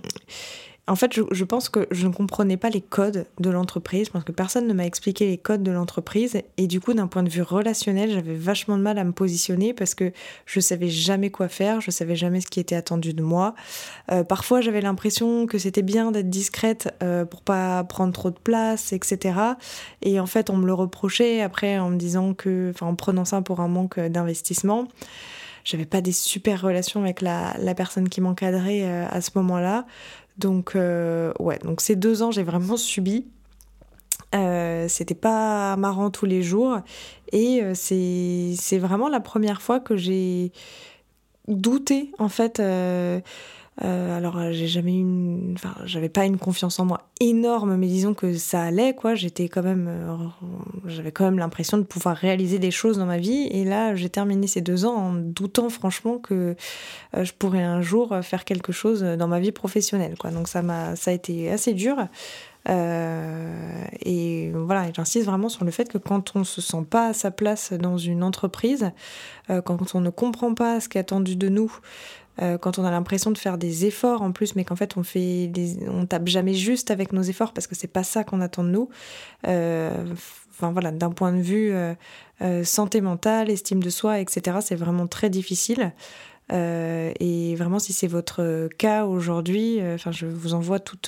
en 0.88 0.96
fait, 0.96 1.12
je, 1.14 1.44
pense 1.44 1.68
que 1.68 1.86
je 1.92 2.08
ne 2.08 2.12
comprenais 2.12 2.56
pas 2.56 2.68
les 2.68 2.80
codes 2.80 3.26
de 3.38 3.50
l'entreprise. 3.50 4.08
Pense 4.08 4.24
que 4.24 4.32
personne 4.32 4.66
ne 4.66 4.72
m'a 4.72 4.84
expliqué 4.84 5.28
les 5.28 5.38
codes 5.38 5.62
de 5.62 5.70
l'entreprise. 5.70 6.42
Et 6.56 6.66
du 6.66 6.80
coup, 6.80 6.92
d'un 6.92 7.06
point 7.06 7.22
de 7.22 7.28
vue 7.28 7.42
relationnel, 7.42 8.10
j'avais 8.10 8.34
vachement 8.34 8.76
de 8.76 8.82
mal 8.82 8.98
à 8.98 9.04
me 9.04 9.12
positionner 9.12 9.74
parce 9.74 9.94
que 9.94 10.12
je 10.44 10.58
savais 10.58 10.88
jamais 10.88 11.30
quoi 11.30 11.46
faire, 11.46 11.80
je 11.80 11.92
savais 11.92 12.16
jamais 12.16 12.40
ce 12.40 12.48
qui 12.48 12.58
était 12.58 12.74
attendu 12.74 13.14
de 13.14 13.22
moi. 13.22 13.54
Euh, 14.10 14.24
parfois, 14.24 14.60
j'avais 14.60 14.80
l'impression 14.80 15.46
que 15.46 15.56
c'était 15.56 15.82
bien 15.82 16.10
d'être 16.10 16.30
discrète 16.30 16.92
euh, 17.04 17.24
pour 17.24 17.42
pas 17.42 17.84
prendre 17.84 18.12
trop 18.12 18.30
de 18.30 18.38
place, 18.38 18.92
etc. 18.92 19.38
Et 20.02 20.18
en 20.18 20.26
fait, 20.26 20.50
on 20.50 20.56
me 20.56 20.66
le 20.66 20.74
reprochait 20.74 21.42
après 21.42 21.78
en 21.78 21.90
me 21.90 21.96
disant 21.96 22.34
que, 22.34 22.72
en 22.80 22.96
prenant 22.96 23.24
ça 23.24 23.40
pour 23.40 23.60
un 23.60 23.68
manque 23.68 24.00
d'investissement 24.00 24.88
j'avais 25.64 25.86
pas 25.86 26.00
des 26.00 26.12
super 26.12 26.60
relations 26.60 27.02
avec 27.02 27.20
la, 27.20 27.54
la 27.58 27.74
personne 27.74 28.08
qui 28.08 28.20
m'encadrait 28.20 28.82
euh, 28.82 29.06
à 29.08 29.20
ce 29.20 29.30
moment-là. 29.36 29.86
Donc, 30.38 30.74
euh, 30.74 31.32
ouais, 31.38 31.58
donc 31.58 31.80
ces 31.80 31.96
deux 31.96 32.22
ans, 32.22 32.30
j'ai 32.30 32.42
vraiment 32.42 32.76
subi. 32.76 33.26
Euh, 34.34 34.88
c'était 34.88 35.14
pas 35.14 35.76
marrant 35.76 36.10
tous 36.10 36.26
les 36.26 36.42
jours. 36.42 36.78
Et 37.32 37.62
euh, 37.62 37.74
c'est 37.74 38.78
vraiment 38.78 39.08
la 39.08 39.20
première 39.20 39.60
fois 39.62 39.80
que 39.80 39.96
j'ai 39.96 40.52
douté, 41.48 42.12
en 42.18 42.28
fait. 42.28 42.60
Alors 43.80 44.36
euh, 44.36 44.52
j'ai 44.52 44.68
jamais 44.68 44.92
une, 44.98 45.54
enfin 45.56 45.74
j'avais 45.84 46.10
pas 46.10 46.26
une 46.26 46.36
confiance 46.36 46.78
en 46.78 46.84
moi 46.84 47.08
énorme, 47.20 47.76
mais 47.76 47.86
disons 47.86 48.12
que 48.12 48.34
ça 48.34 48.62
allait 48.62 48.94
quoi. 48.94 49.14
J'étais 49.14 49.48
quand 49.48 49.62
même, 49.62 49.88
euh, 49.88 50.16
j'avais 50.86 51.10
quand 51.10 51.24
même 51.24 51.38
l'impression 51.38 51.78
de 51.78 51.82
pouvoir 51.82 52.14
réaliser 52.14 52.58
des 52.58 52.70
choses 52.70 52.98
dans 52.98 53.06
ma 53.06 53.16
vie. 53.16 53.48
Et 53.50 53.64
là 53.64 53.94
j'ai 53.94 54.10
terminé 54.10 54.46
ces 54.46 54.60
deux 54.60 54.84
ans 54.84 54.94
en 54.94 55.12
doutant 55.14 55.70
franchement 55.70 56.18
que 56.18 56.54
je 57.14 57.32
pourrais 57.32 57.62
un 57.62 57.80
jour 57.80 58.14
faire 58.22 58.44
quelque 58.44 58.72
chose 58.72 59.02
dans 59.02 59.28
ma 59.28 59.40
vie 59.40 59.52
professionnelle 59.52 60.16
quoi. 60.18 60.30
Donc 60.30 60.48
ça 60.48 60.60
m'a, 60.60 60.94
ça 60.94 61.10
a 61.10 61.14
été 61.14 61.50
assez 61.50 61.72
dur. 61.72 61.96
et 62.68 64.52
voilà, 64.54 64.92
j'insiste 64.92 65.24
vraiment 65.26 65.48
sur 65.48 65.64
le 65.64 65.70
fait 65.70 65.90
que 65.90 65.98
quand 65.98 66.36
on 66.36 66.44
se 66.44 66.60
sent 66.60 66.84
pas 66.88 67.08
à 67.08 67.12
sa 67.14 67.30
place 67.30 67.72
dans 67.72 67.96
une 67.96 68.22
entreprise, 68.22 68.90
quand 69.48 69.94
on 69.94 70.00
ne 70.00 70.10
comprend 70.10 70.54
pas 70.54 70.78
ce 70.80 70.90
qui 70.90 70.98
est 70.98 71.00
attendu 71.00 71.36
de 71.36 71.48
nous, 71.48 71.72
euh, 72.40 72.56
quand 72.56 72.78
on 72.78 72.84
a 72.84 72.90
l'impression 72.90 73.30
de 73.30 73.38
faire 73.38 73.58
des 73.58 73.84
efforts 73.84 74.22
en 74.22 74.32
plus, 74.32 74.56
mais 74.56 74.64
qu'en 74.64 74.76
fait 74.76 74.96
on 74.96 75.02
fait 75.02 75.48
des... 75.48 75.76
on 75.88 76.06
tape 76.06 76.28
jamais 76.28 76.54
juste 76.54 76.90
avec 76.90 77.12
nos 77.12 77.22
efforts 77.22 77.52
parce 77.52 77.66
que 77.66 77.74
c'est 77.74 77.88
pas 77.92 78.04
ça 78.04 78.24
qu'on 78.24 78.40
attend 78.40 78.64
de 78.64 78.70
nous. 78.70 78.88
Euh, 79.46 80.04
voilà, 80.60 80.92
d'un 80.92 81.10
point 81.10 81.32
de 81.32 81.40
vue 81.40 81.72
euh, 81.72 82.64
santé 82.64 83.00
mentale, 83.00 83.50
estime 83.50 83.82
de 83.82 83.90
soi, 83.90 84.20
etc., 84.20 84.58
c'est 84.60 84.76
vraiment 84.76 85.08
très 85.08 85.28
difficile. 85.28 85.92
Et 86.50 87.54
vraiment, 87.56 87.78
si 87.78 87.92
c'est 87.92 88.08
votre 88.08 88.68
cas 88.76 89.06
aujourd'hui, 89.06 89.80
enfin, 89.94 90.12
je 90.12 90.26
vous 90.26 90.52
envoie 90.52 90.80
tout, 90.80 90.98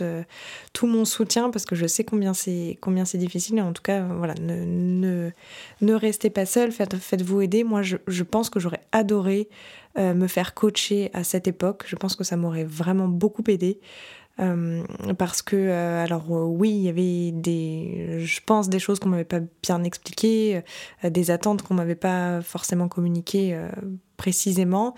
tout 0.72 0.86
mon 0.86 1.04
soutien 1.04 1.50
parce 1.50 1.66
que 1.66 1.75
je 1.75 1.86
sais 1.86 2.04
combien 2.04 2.32
c'est 2.34 2.78
difficile. 3.14 3.60
En 3.60 3.72
tout 3.72 3.82
cas, 3.82 4.02
voilà, 4.02 4.34
ne, 4.40 4.64
ne, 4.64 5.31
ne 5.82 5.94
restez 5.94 6.31
pas 6.31 6.46
seul, 6.46 6.72
faites, 6.72 6.96
faites-vous 6.96 7.42
aider. 7.42 7.62
Moi, 7.62 7.82
je, 7.82 7.96
je 8.06 8.22
pense 8.22 8.48
que 8.48 8.58
j'aurais 8.58 8.81
adoré 8.92 9.48
euh, 9.96 10.12
me 10.12 10.26
faire 10.26 10.54
coacher 10.54 11.10
à 11.12 11.22
cette 11.22 11.46
époque. 11.46 11.84
Je 11.87 11.94
pense 11.94 12.16
que 12.16 12.25
ça 12.25 12.37
m'aurait 12.37 12.64
vraiment 12.64 13.06
beaucoup 13.06 13.44
aidé. 13.46 13.80
Euh, 14.40 14.82
parce 15.16 15.42
que, 15.42 15.54
euh, 15.54 16.02
alors 16.02 16.28
oui, 16.28 16.70
il 16.70 16.82
y 16.82 16.88
avait 16.88 17.30
des, 17.30 18.19
je 18.19 18.40
pense, 18.44 18.69
des 18.69 18.80
choses 18.80 18.98
qu'on 18.98 19.10
m'avait 19.10 19.25
pas 19.25 19.38
bien 19.62 19.84
expliquées, 19.84 20.62
des 21.04 21.30
attentes 21.30 21.62
qu'on 21.62 21.75
m'avait 21.75 21.94
pas 21.94 22.40
forcément 22.42 22.88
communiquées 22.88 23.56
précisément. 24.16 24.94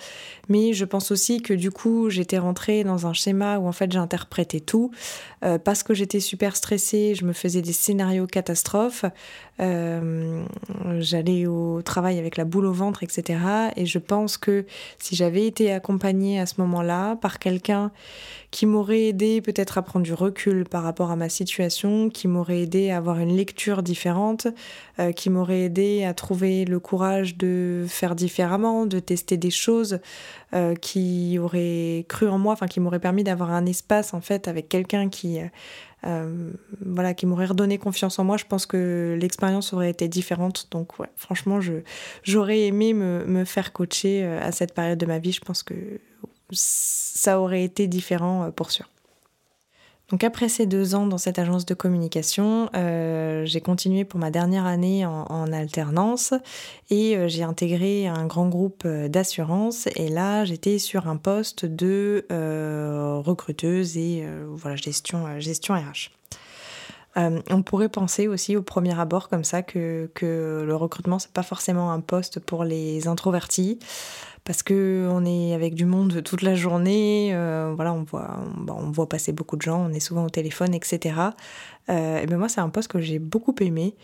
Mais 0.49 0.73
je 0.73 0.85
pense 0.85 1.11
aussi 1.11 1.43
que 1.43 1.55
du 1.55 1.71
coup, 1.71 2.11
j'étais 2.11 2.39
rentrée 2.39 2.85
dans 2.85 3.07
un 3.07 3.13
schéma 3.13 3.59
où 3.59 3.67
en 3.67 3.73
fait 3.73 3.91
j'interprétais 3.93 4.61
tout. 4.61 4.91
Euh, 5.45 5.59
parce 5.59 5.83
que 5.83 5.95
j'étais 5.95 6.21
super 6.21 6.57
stressée, 6.57 7.15
je 7.15 7.25
me 7.25 7.33
faisais 7.33 7.63
des 7.63 7.73
scénarios 7.73 8.27
catastrophes. 8.27 9.05
Euh, 9.61 10.45
j'allais 10.99 11.47
au 11.47 11.81
travail 11.83 12.19
avec 12.19 12.37
la 12.37 12.45
boule 12.45 12.67
au 12.67 12.73
ventre, 12.73 13.03
etc. 13.03 13.39
Et 13.77 13.87
je 13.87 13.99
pense 13.99 14.37
que 14.37 14.67
si 14.99 15.17
j'avais 15.17 15.47
été 15.47 15.73
accompagnée 15.73 16.41
à 16.41 16.47
ce 16.47 16.55
moment-là 16.61 17.17
par 17.17 17.39
quelqu'un 17.39 17.91
qui 18.51 18.67
m'aurait 18.67 19.09
aidé 19.09 19.41
peut-être 19.41 19.79
à 19.79 19.83
prendre 19.83 20.05
du 20.05 20.15
recul 20.15 20.65
par 20.65 20.83
rapport 20.83 21.11
à 21.11 21.17
ma 21.17 21.29
situation, 21.29 22.09
qui 22.09 22.29
m'aurait 22.29 22.61
aidé 22.63 22.91
à 22.91 22.99
avoir 22.99 23.19
une 23.19 23.37
lecture 23.37 23.83
différente, 23.83 24.47
euh, 24.99 25.13
qui 25.13 25.31
m'aurait 25.31 25.63
aidé 25.63 26.05
à 26.05 26.15
trouver 26.15 26.65
le 26.65 26.79
courage 26.81 27.37
de 27.37 27.85
faire 27.89 28.15
différemment, 28.15 28.87
de 28.87 28.99
tester 29.07 29.37
des 29.37 29.51
choses, 29.51 30.01
euh, 30.55 30.75
qui 30.75 31.39
auraient 31.39 32.05
cru 32.09 32.29
en 32.29 32.39
moi, 32.39 32.53
enfin 32.53 32.67
qui 32.67 32.81
m'aurait 32.81 33.01
permis 33.01 33.25
d'avoir 33.25 33.51
un 33.51 33.67
espace 33.67 34.15
en 34.15 34.21
fait 34.21 34.49
avec 34.49 34.69
quelqu'un 34.69 35.09
qui 35.09 35.39
euh, 36.05 36.51
voilà, 36.85 37.15
qui 37.15 37.27
m'aurait 37.27 37.47
redonné 37.47 37.79
confiance 37.79 38.19
en 38.19 38.25
moi, 38.25 38.37
je 38.37 38.45
pense 38.45 38.67
que 38.67 39.17
l'expérience 39.21 39.73
aurait 39.73 39.91
été 39.91 40.07
différente. 40.07 40.69
Donc, 40.71 40.93
franchement, 41.17 41.59
j'aurais 42.23 42.61
aimé 42.61 42.93
me, 42.93 43.25
me, 43.25 43.45
faire 43.45 43.73
coacher 43.73 44.25
à 44.25 44.53
cette 44.53 44.73
période 44.73 44.99
de 44.99 45.07
ma 45.07 45.19
vie. 45.19 45.33
Je 45.33 45.41
pense 45.41 45.63
que 45.65 45.75
ça 46.53 47.41
aurait 47.41 47.65
été 47.65 47.87
différent 47.87 48.45
euh, 48.45 48.51
pour 48.51 48.71
sûr. 48.71 48.89
Donc 50.11 50.23
après 50.23 50.49
ces 50.49 50.67
deux 50.67 50.95
ans 50.95 51.07
dans 51.07 51.19
cette 51.19 51.39
agence 51.39 51.67
de 51.67 51.75
communication, 51.75 52.71
euh, 52.77 53.45
j'ai 53.45 53.61
continué 53.61 54.05
pour 54.05 54.21
ma 54.21 54.31
dernière 54.31 54.65
année 54.65 55.05
en, 55.05 55.53
alternance 55.53 56.33
et 56.91 57.17
euh, 57.17 57.29
j'ai 57.29 57.43
intégré 57.43 58.07
un 58.07 58.27
grand 58.27 58.49
groupe 58.49 58.87
d'assurance 58.87 59.89
et 59.97 60.09
là 60.09 60.45
j'étais 60.45 60.79
sur 60.79 61.09
un 61.09 61.17
poste 61.17 61.65
de 61.65 62.25
recruteuse 63.25 63.97
et 63.97 64.27
voilà 64.49 64.77
gestion 64.77 65.41
gestion 65.41 65.75
RH. 65.75 66.16
On 67.17 67.63
pourrait 67.63 67.89
penser 67.89 68.29
aussi 68.29 68.57
au 68.57 68.63
premier 68.63 68.99
abord 68.99 69.29
comme 69.29 69.45
ça 69.45 69.63
que, 69.63 70.11
le 70.23 70.75
recrutement 70.77 71.19
c'est 71.19 71.33
pas 71.33 71.43
forcément 71.43 71.91
un 71.93 72.01
poste 72.01 72.41
pour 72.41 72.65
les 72.65 73.09
introvertis 73.09 73.79
parce 74.47 74.63
que 74.63 75.09
on 75.11 75.25
est 75.25 75.55
avec 75.55 75.75
du 75.75 75.87
monde 75.87 76.23
toute 76.23 76.43
la 76.43 76.55
journée, 76.55 77.35
euh, 77.35 77.73
voilà, 77.75 77.93
on 77.93 78.05
voit, 78.05 78.39
on, 78.69 78.91
voit 78.93 79.09
passer 79.09 79.33
beaucoup 79.33 79.57
de 79.57 79.63
gens, 79.63 79.89
on 79.91 79.93
est 79.93 80.01
souvent 80.01 80.25
au 80.25 80.31
téléphone, 80.31 80.73
etc. 80.73 81.17
Euh, 81.91 82.21
et 82.23 82.27
ben 82.27 82.39
moi, 82.39 82.49
c'est 82.49 82.61
un 82.61 82.69
poste 82.69 82.89
que 82.89 83.01
j'ai 83.01 83.19
beaucoup 83.19 83.57
aimé. 83.61 83.97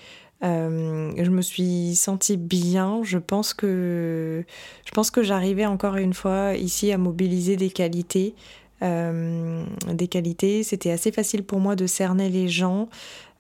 je 0.43 1.31
me 1.31 1.43
suis 1.43 1.95
sentie 1.95 2.37
bien. 2.37 3.03
Je 3.05 3.19
pense 3.19 3.55
que, 3.55 4.45
je 4.85 4.91
pense 4.91 5.13
que 5.13 5.23
j'arrivais 5.23 5.65
encore 5.67 5.95
une 5.95 6.13
fois 6.13 6.57
ici 6.57 6.91
à 6.91 6.99
mobiliser 6.99 7.57
des 7.57 7.71
qualités. 7.71 8.35
Des 8.83 10.09
qualités. 10.09 10.63
C'était 10.63 10.91
assez 10.91 11.13
facile 11.13 11.45
pour 11.45 11.61
moi 11.61 11.77
de 11.77 11.87
cerner 11.87 12.29
les 12.29 12.49
gens. 12.49 12.89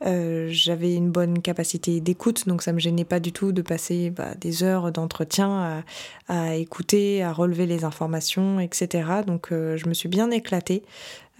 Euh, 0.04 0.48
j'avais 0.50 0.94
une 0.94 1.10
bonne 1.10 1.40
capacité 1.40 2.00
d'écoute, 2.00 2.48
donc 2.48 2.62
ça 2.62 2.72
me 2.72 2.80
gênait 2.80 3.04
pas 3.04 3.20
du 3.20 3.32
tout 3.32 3.52
de 3.52 3.62
passer 3.62 4.10
bah, 4.10 4.34
des 4.40 4.64
heures 4.64 4.90
d'entretien 4.90 5.84
à, 6.28 6.54
écouter, 6.56 7.22
à 7.22 7.32
relever 7.32 7.66
les 7.66 7.84
informations, 7.84 8.58
etc. 8.58 9.08
Donc 9.26 9.52
euh, 9.52 9.76
je 9.76 9.88
me 9.88 9.94
suis 9.94 10.08
bien 10.08 10.30
éclatée 10.30 10.82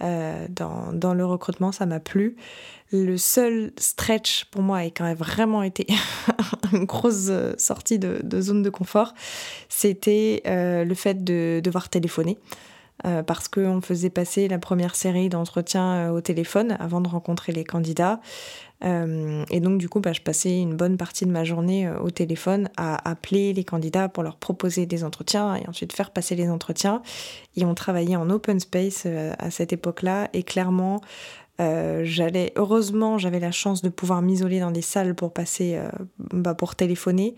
euh, 0.01 0.47
dans, 0.49 1.13
le 1.13 1.25
recrutement, 1.25 1.71
ça 1.71 1.85
m'a 1.85 1.99
plu. 1.99 2.35
Le 2.91 3.17
seul 3.17 3.71
stretch 3.77 4.45
pour 4.45 4.61
moi, 4.61 4.85
et 4.85 4.91
quand 4.91 5.03
même 5.03 5.17
vraiment 5.17 5.63
été 5.63 5.87
une 6.73 6.85
grosse 6.85 7.31
sortie 7.57 7.99
de 7.99 8.41
zone 8.41 8.61
de 8.61 8.69
confort, 8.69 9.13
c'était 9.67 10.43
le 10.45 10.93
fait 10.93 11.23
de 11.23 11.59
devoir 11.63 11.89
téléphoner. 11.89 12.37
Euh, 13.05 13.21
parce 13.21 13.49
qu'on 13.49 13.81
faisait 13.81 14.09
passer 14.09 14.47
la 14.47 14.59
première 14.59 14.95
série 14.95 15.27
d'entretiens 15.27 16.07
euh, 16.07 16.09
au 16.11 16.21
téléphone 16.21 16.77
avant 16.79 17.01
de 17.01 17.09
rencontrer 17.09 17.51
les 17.51 17.65
candidats. 17.65 18.21
Euh, 18.85 19.43
et 19.51 19.59
donc, 19.59 19.77
du 19.77 19.89
coup, 19.89 19.99
bah, 19.99 20.13
je 20.13 20.21
passais 20.21 20.61
une 20.61 20.75
bonne 20.75 20.95
partie 20.95 21.25
de 21.25 21.31
ma 21.31 21.43
journée 21.43 21.89
au 21.89 22.11
téléphone 22.11 22.69
à 22.77 23.09
appeler 23.09 23.51
les 23.51 23.63
candidats 23.65 24.07
pour 24.07 24.23
leur 24.23 24.37
proposer 24.37 24.85
des 24.85 25.03
entretiens 25.03 25.55
et 25.55 25.67
ensuite 25.67 25.93
faire 25.93 26.11
passer 26.11 26.35
les 26.35 26.49
entretiens. 26.49 27.01
Et 27.57 27.65
on 27.65 27.75
travaillait 27.75 28.15
en 28.15 28.29
open 28.29 28.59
space 28.59 29.05
à 29.05 29.51
cette 29.51 29.73
époque-là. 29.73 30.29
Et 30.33 30.43
clairement, 30.43 31.01
euh, 31.61 32.01
j'allais, 32.03 32.51
heureusement, 32.55 33.17
j'avais 33.17 33.39
la 33.39 33.51
chance 33.51 33.81
de 33.83 33.89
pouvoir 33.89 34.21
m'isoler 34.21 34.59
dans 34.59 34.71
des 34.71 34.81
salles 34.81 35.13
pour 35.13 35.33
passer, 35.33 35.75
euh, 35.75 35.87
bah, 36.17 36.55
pour 36.55 36.75
téléphoner, 36.75 37.35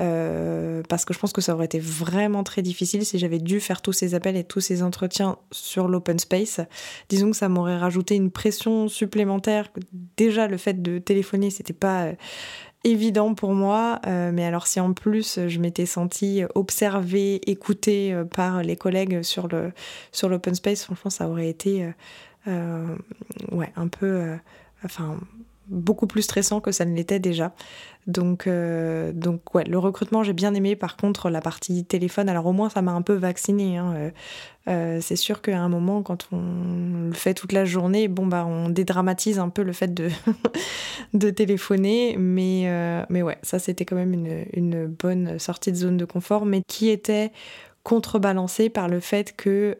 euh, 0.00 0.82
parce 0.88 1.06
que 1.06 1.14
je 1.14 1.18
pense 1.18 1.32
que 1.32 1.40
ça 1.40 1.54
aurait 1.54 1.64
été 1.64 1.78
vraiment 1.78 2.44
très 2.44 2.60
difficile 2.60 3.06
si 3.06 3.18
j'avais 3.18 3.38
dû 3.38 3.60
faire 3.60 3.80
tous 3.80 3.92
ces 3.92 4.14
appels 4.14 4.36
et 4.36 4.44
tous 4.44 4.60
ces 4.60 4.82
entretiens 4.82 5.38
sur 5.50 5.88
l'open 5.88 6.18
space. 6.18 6.60
Disons 7.08 7.30
que 7.30 7.36
ça 7.36 7.48
m'aurait 7.48 7.78
rajouté 7.78 8.16
une 8.16 8.30
pression 8.30 8.88
supplémentaire. 8.88 9.70
Déjà, 10.18 10.46
le 10.46 10.58
fait 10.58 10.82
de 10.82 10.98
téléphoner, 10.98 11.48
c'était 11.50 11.72
pas 11.72 12.12
évident 12.84 13.34
pour 13.34 13.54
moi, 13.54 14.00
mais 14.06 14.44
alors 14.44 14.66
si 14.66 14.78
en 14.80 14.92
plus 14.92 15.40
je 15.48 15.58
m'étais 15.58 15.86
sentie 15.86 16.42
observée, 16.54 17.40
écoutée 17.50 18.14
par 18.30 18.62
les 18.62 18.76
collègues 18.76 19.22
sur 19.22 19.48
le 19.48 19.72
sur 20.12 20.28
l'open 20.28 20.54
space, 20.54 20.84
franchement, 20.84 21.10
ça 21.10 21.28
aurait 21.28 21.48
été 21.48 21.86
euh, 22.46 22.96
un 23.76 23.88
peu, 23.88 24.06
euh, 24.06 24.36
enfin, 24.84 25.18
beaucoup 25.68 26.06
plus 26.06 26.22
stressant 26.22 26.60
que 26.60 26.72
ça 26.72 26.84
ne 26.84 26.94
l'était 26.94 27.18
déjà. 27.18 27.54
Donc, 28.06 28.46
euh, 28.46 29.12
le 29.66 29.78
recrutement, 29.78 30.22
j'ai 30.22 30.34
bien 30.34 30.54
aimé. 30.54 30.76
Par 30.76 30.96
contre, 30.96 31.30
la 31.30 31.40
partie 31.40 31.84
téléphone, 31.84 32.28
alors 32.28 32.46
au 32.46 32.52
moins, 32.52 32.68
ça 32.68 32.82
m'a 32.82 32.92
un 32.92 33.02
peu 33.02 33.14
vacciné. 33.14 33.78
Hein. 33.78 34.10
c'est 34.66 35.16
sûr 35.16 35.40
qu'à 35.40 35.58
un 35.58 35.68
moment, 35.68 36.02
quand 36.02 36.28
on 36.32 37.06
le 37.08 37.14
fait 37.14 37.34
toute 37.34 37.52
la 37.52 37.64
journée, 37.64 38.08
bon, 38.08 38.26
bah, 38.26 38.44
on 38.46 38.68
dédramatise 38.68 39.38
un 39.38 39.48
peu 39.48 39.62
le 39.62 39.72
fait 39.72 39.94
de, 39.94 40.10
de 41.14 41.30
téléphoner. 41.30 42.16
Mais, 42.18 43.06
mais 43.08 43.22
ouais, 43.22 43.38
ça, 43.42 43.58
c'était 43.58 43.86
quand 43.86 43.96
même 43.96 44.14
une, 44.52 44.86
bonne 44.86 45.38
sortie 45.38 45.72
de 45.72 45.76
zone 45.76 45.96
de 45.96 46.04
confort, 46.04 46.44
mais 46.44 46.62
qui 46.66 46.90
était 46.90 47.32
contrebalancée 47.84 48.68
par 48.68 48.88
le 48.88 49.00
fait 49.00 49.34
que 49.34 49.78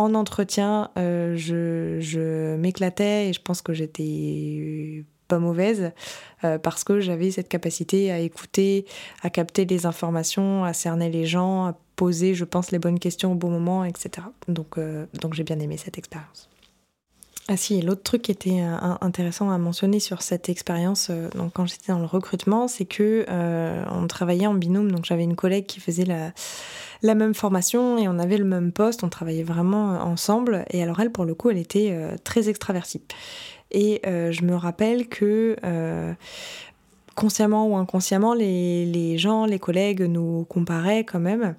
en 0.00 0.14
entretien, 0.14 0.90
euh, 0.98 1.36
je, 1.36 2.56
m'éclatais 2.56 3.28
et 3.28 3.32
je 3.32 3.40
pense 3.40 3.62
que 3.62 3.72
j'étais 3.72 5.04
pas 5.28 5.38
mauvaise 5.38 5.92
euh, 6.44 6.58
parce 6.58 6.84
que 6.84 7.00
j'avais 7.00 7.30
cette 7.30 7.48
capacité 7.48 8.10
à 8.10 8.18
écouter, 8.18 8.84
à 9.22 9.30
capter 9.30 9.64
les 9.64 9.86
informations, 9.86 10.64
à 10.64 10.72
cerner 10.72 11.08
les 11.08 11.24
gens, 11.24 11.66
à 11.66 11.78
poser, 11.96 12.34
je 12.34 12.44
pense, 12.44 12.72
les 12.72 12.78
bonnes 12.78 12.98
questions 12.98 13.32
au 13.32 13.36
bon 13.36 13.50
moment, 13.50 13.84
etc. 13.84 14.26
Donc, 14.48 14.76
euh, 14.76 15.06
donc 15.20 15.34
j'ai 15.34 15.44
bien 15.44 15.58
aimé 15.60 15.76
cette 15.76 15.98
expérience. 15.98 16.49
Ah 17.52 17.56
si, 17.56 17.82
l'autre 17.82 18.04
truc 18.04 18.22
qui 18.22 18.30
était 18.30 18.60
intéressant 19.00 19.50
à 19.50 19.58
mentionner 19.58 19.98
sur 19.98 20.22
cette 20.22 20.48
expérience, 20.48 21.10
donc 21.34 21.52
quand 21.54 21.66
j'étais 21.66 21.90
dans 21.90 21.98
le 21.98 22.04
recrutement, 22.04 22.68
c'est 22.68 22.84
que 22.84 23.26
on 23.90 24.06
travaillait 24.06 24.46
en 24.46 24.54
binôme. 24.54 24.92
Donc 24.92 25.04
j'avais 25.04 25.24
une 25.24 25.34
collègue 25.34 25.66
qui 25.66 25.80
faisait 25.80 26.04
la, 26.04 27.14
même 27.16 27.34
formation 27.34 27.98
et 27.98 28.06
on 28.06 28.20
avait 28.20 28.36
le 28.36 28.44
même 28.44 28.70
poste, 28.70 29.02
on 29.02 29.08
travaillait 29.08 29.42
vraiment 29.42 29.94
euh, 29.94 29.98
ensemble. 29.98 30.64
Et 30.70 30.80
alors 30.80 31.00
elle, 31.00 31.10
pour 31.10 31.24
le 31.24 31.34
coup, 31.34 31.50
elle 31.50 31.58
était 31.58 31.88
euh, 31.90 32.14
très 32.22 32.48
extravertie. 32.48 33.02
Et 33.72 34.00
euh, 34.06 34.30
je 34.30 34.44
me 34.44 34.54
rappelle 34.54 35.08
que 35.08 35.56
consciemment 37.14 37.66
ou 37.66 37.76
inconsciemment, 37.76 38.34
les, 38.34 39.18
gens, 39.18 39.44
les 39.46 39.58
collègues 39.58 40.02
nous 40.02 40.44
comparaient 40.48 41.04
quand 41.04 41.20
même. 41.20 41.54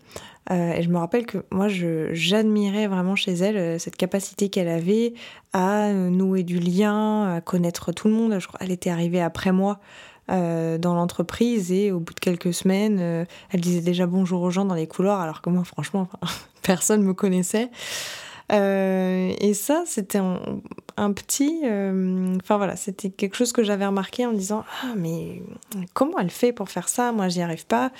et 0.49 0.81
je 0.81 0.89
me 0.89 0.97
rappelle 0.97 1.25
que 1.25 1.39
moi, 1.51 1.67
j'admirais 2.11 2.87
vraiment 2.87 3.15
chez 3.15 3.33
elle 3.33 3.79
cette 3.79 3.95
capacité 3.95 4.49
qu'elle 4.49 4.67
avait 4.67 5.13
à 5.53 5.91
nouer 5.93 6.43
du 6.43 6.59
lien, 6.59 7.35
à 7.35 7.41
connaître 7.41 7.91
tout 7.91 8.07
le 8.07 8.13
monde. 8.13 8.37
Elle 8.59 8.71
était 8.71 8.89
arrivée 8.89 9.21
après 9.21 9.51
moi. 9.51 9.79
Euh, 10.31 10.77
dans 10.77 10.93
l'entreprise 10.93 11.73
et 11.73 11.91
au 11.91 11.99
bout 11.99 12.13
de 12.13 12.19
quelques 12.19 12.53
semaines, 12.53 12.99
euh, 13.01 13.25
elle 13.49 13.59
disait 13.59 13.81
déjà 13.81 14.05
bonjour 14.05 14.41
aux 14.43 14.51
gens 14.51 14.63
dans 14.63 14.75
les 14.75 14.87
couloirs 14.87 15.19
alors 15.19 15.41
que 15.41 15.49
moi, 15.49 15.63
franchement, 15.65 16.07
personne 16.61 17.03
me 17.03 17.13
connaissait. 17.13 17.69
Euh, 18.51 19.33
et 19.39 19.53
ça, 19.53 19.83
c'était 19.85 20.19
un, 20.19 21.13
petit. 21.13 21.61
Enfin 21.63 22.57
voilà, 22.57 22.75
c'était 22.75 23.09
quelque 23.09 23.35
chose 23.35 23.51
que 23.53 23.63
j'avais 23.63 23.85
remarqué 23.85 24.25
en 24.25 24.33
disant 24.33 24.63
Ah, 24.83 24.93
mais 24.97 25.41
comment 25.93 26.19
elle 26.19 26.29
fait 26.29 26.53
pour 26.53 26.69
faire 26.69 26.89
ça? 26.89 27.11
Moi, 27.11 27.29
j'y 27.29 27.41
arrive 27.41 27.65
pas. 27.65 27.91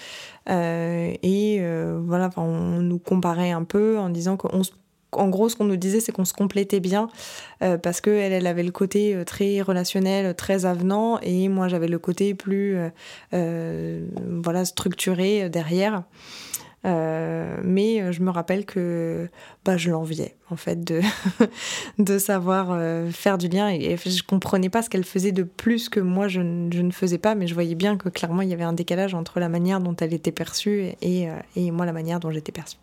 et 0.48 1.62
voilà, 2.04 2.30
on 2.38 2.82
nous 2.82 3.00
comparait 3.00 3.52
un 3.52 3.64
peu 3.64 3.98
en 3.98 4.10
disant 4.10 4.38
qu'on 4.38 4.64
en 5.12 5.30
gros, 5.30 5.50
ce 5.50 5.56
qu'on 5.56 5.66
nous 5.66 5.78
disait, 5.78 6.00
c'est 6.00 6.12
qu'on 6.12 6.26
se 6.26 6.34
complétait 6.34 6.80
bien 6.80 7.10
euh, 7.64 7.78
parce 7.78 8.02
qu'elle, 8.02 8.32
elle 8.32 8.48
avait 8.48 8.64
le 8.64 8.72
côté 8.72 9.14
euh, 9.14 9.24
très 9.24 9.62
relationnel, 9.62 10.36
très 10.36 10.66
avenant, 10.66 11.20
et 11.22 11.50
moi, 11.50 11.68
j'avais 11.68 11.88
le 11.88 12.00
côté 12.00 12.34
plus 12.34 12.78
euh, 13.34 14.06
voilà 14.44 14.66
structuré 14.66 15.50
derrière. 15.50 16.04
Mais 16.84 18.12
je 18.12 18.22
me 18.22 18.30
rappelle 18.30 18.66
que 18.66 19.30
bah, 19.66 19.78
je 19.78 19.92
l'enviais 19.92 20.36
en 20.50 20.56
fait 20.56 20.84
de, 20.84 21.02
savoir 22.18 22.78
faire 23.12 23.38
du 23.38 23.48
lien 23.48 23.70
et, 23.70 23.98
je 23.98 24.24
comprenais 24.24 24.70
pas 24.70 24.82
ce 24.82 24.90
qu'elle 24.90 25.04
faisait 25.06 25.32
de 25.32 25.44
plus 25.44 25.90
que 25.90 26.00
moi 26.00 26.28
je, 26.28 26.42
je, 26.74 26.82
ne 26.82 26.92
faisais 26.92 27.18
pas 27.20 27.36
mais 27.36 27.48
je 27.48 27.54
voyais 27.54 27.76
bien 27.76 27.98
que 27.98 28.10
clairement 28.10 28.42
il 28.42 28.50
y 28.50 28.54
avait 28.54 28.64
un 28.64 28.74
décalage 28.74 29.14
entre 29.14 29.40
la 29.40 29.50
manière 29.50 29.80
dont 29.80 29.96
elle 29.96 30.14
était 30.14 30.32
perçue 30.32 30.92
et, 31.02 31.28
et 31.56 31.72
moi 31.72 31.86
la 31.86 31.94
manière 31.94 32.20
dont 32.20 32.32
j'étais 32.32 32.52
perçue. 32.52 32.78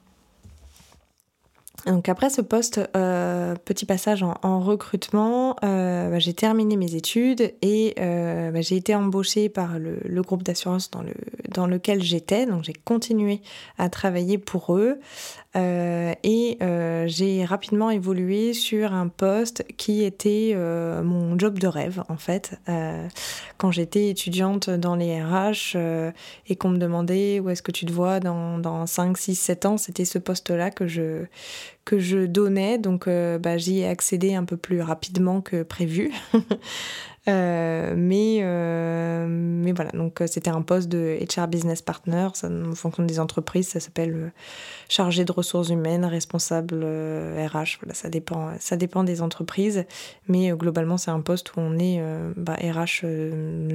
Donc 1.86 2.08
après 2.08 2.28
ce 2.28 2.40
poste, 2.40 2.80
euh, 2.96 3.54
petit 3.64 3.86
passage 3.86 4.22
en, 4.22 4.60
recrutement, 4.60 5.56
euh, 5.64 6.10
bah, 6.10 6.18
j'ai 6.18 6.34
terminé 6.34 6.76
mes 6.76 6.96
études 6.96 7.54
et 7.62 7.94
euh, 8.00 8.50
bah, 8.50 8.60
j'ai 8.60 8.76
été 8.76 8.94
embauchée 8.94 9.48
par 9.48 9.78
le, 9.78 9.98
le 10.04 10.22
groupe 10.22 10.42
d'assurance 10.42 10.90
dans, 10.90 11.02
le, 11.02 11.14
dans 11.48 11.66
lequel 11.66 12.02
j'étais. 12.02 12.46
Donc 12.46 12.64
j'ai 12.64 12.72
continué 12.72 13.40
à 13.78 13.88
travailler 13.88 14.38
pour 14.38 14.76
eux 14.76 14.98
et 15.54 16.58
j'ai 17.06 17.44
rapidement 17.44 17.90
évolué 17.90 18.52
sur 18.52 18.92
un 18.92 19.08
poste 19.08 19.64
qui 19.76 20.04
était 20.04 20.54
mon 21.02 21.36
job 21.36 21.58
de 21.58 21.66
rêve 21.66 22.04
en 22.08 22.16
fait. 22.16 22.60
quand 23.56 23.72
j'étais 23.72 24.08
étudiante 24.08 24.70
dans 24.70 24.94
les 24.94 25.20
RH 25.20 25.76
et 26.46 26.54
qu'on 26.54 26.68
me 26.68 26.78
demandait 26.78 27.40
où 27.40 27.50
est-ce 27.50 27.62
que 27.62 27.72
tu 27.72 27.86
te 27.86 27.92
vois 27.92 28.20
dans, 28.20 28.58
dans 28.58 28.86
5, 28.86 29.18
6, 29.18 29.34
7 29.34 29.66
ans, 29.66 29.76
c'était 29.78 30.04
ce 30.04 30.18
poste-là 30.18 30.70
que 30.70 30.86
je, 30.86 31.24
que 31.88 31.98
je 31.98 32.26
donnais. 32.26 32.78
Donc 32.78 33.08
bah, 33.08 33.56
j'y 33.56 33.80
ai 33.80 33.88
accédé 33.88 34.34
un 34.34 34.44
peu 34.44 34.56
plus 34.56 34.82
rapidement 34.82 35.40
que 35.40 35.62
prévu. 35.62 36.12
Euh, 37.28 37.94
mais, 37.96 38.38
euh, 38.40 39.26
mais 39.28 39.72
voilà, 39.72 39.90
donc 39.90 40.20
euh, 40.22 40.26
c'était 40.26 40.50
un 40.50 40.62
poste 40.62 40.88
de 40.88 41.18
HR 41.20 41.46
Business 41.46 41.82
Partner. 41.82 42.28
Ça, 42.32 42.48
en 42.48 42.74
fonction 42.74 43.02
des 43.02 43.20
entreprises, 43.20 43.68
ça 43.68 43.80
s'appelle 43.80 44.32
chargé 44.88 45.24
de 45.24 45.32
ressources 45.32 45.68
humaines, 45.68 46.04
responsable 46.04 46.84
RH. 46.84 47.78
Voilà, 47.80 47.94
ça 47.94 48.08
dépend, 48.08 48.52
ça 48.58 48.76
dépend 48.76 49.04
des 49.04 49.20
entreprises. 49.20 49.84
Mais 50.26 50.50
globalement, 50.52 50.96
c'est 50.96 51.10
un 51.10 51.20
poste 51.20 51.54
où 51.56 51.60
on 51.60 51.78
est 51.78 52.02
bah, 52.36 52.54
RH 52.54 53.04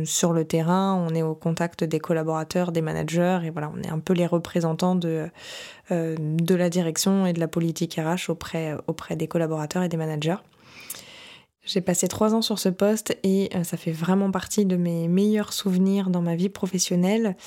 sur 0.06 0.34
le 0.34 0.46
terrain, 0.46 0.96
on 1.08 1.14
est 1.14 1.24
au 1.24 1.36
contact 1.36 1.84
des 1.84 2.00
collaborateurs, 2.00 2.72
des 2.72 2.82
managers, 2.82 3.40
et 3.46 3.50
voilà, 3.52 3.72
on 3.76 3.82
est 3.82 3.90
un 3.90 4.00
peu 4.00 4.14
les 4.14 4.26
représentants 4.26 4.96
de, 4.96 5.28
de 5.92 6.56
la 6.56 6.70
direction 6.70 7.26
et 7.26 7.34
de 7.34 7.40
la 7.40 7.48
politique 7.48 8.00
RH 8.00 8.30
auprès, 8.30 8.76
auprès 8.88 9.16
des 9.16 9.28
collaborateurs 9.28 9.84
et 9.84 9.90
des 9.90 9.98
managers. 9.98 10.38
J'ai 11.66 11.80
passé 11.80 12.10
trois 12.10 12.36
ans 12.36 12.42
sur 12.42 12.60
ce 12.60 12.68
poste 12.68 13.18
et 13.24 13.50
euh, 13.56 13.64
ça 13.64 13.78
fait 13.78 13.94
vraiment 13.94 14.32
partie 14.32 14.66
de 14.66 14.76
mes 14.76 15.08
meilleurs 15.08 15.54
souvenirs 15.54 16.10
dans 16.10 16.22
ma 16.22 16.36
vie 16.36 16.50
professionnelle. 16.50 17.38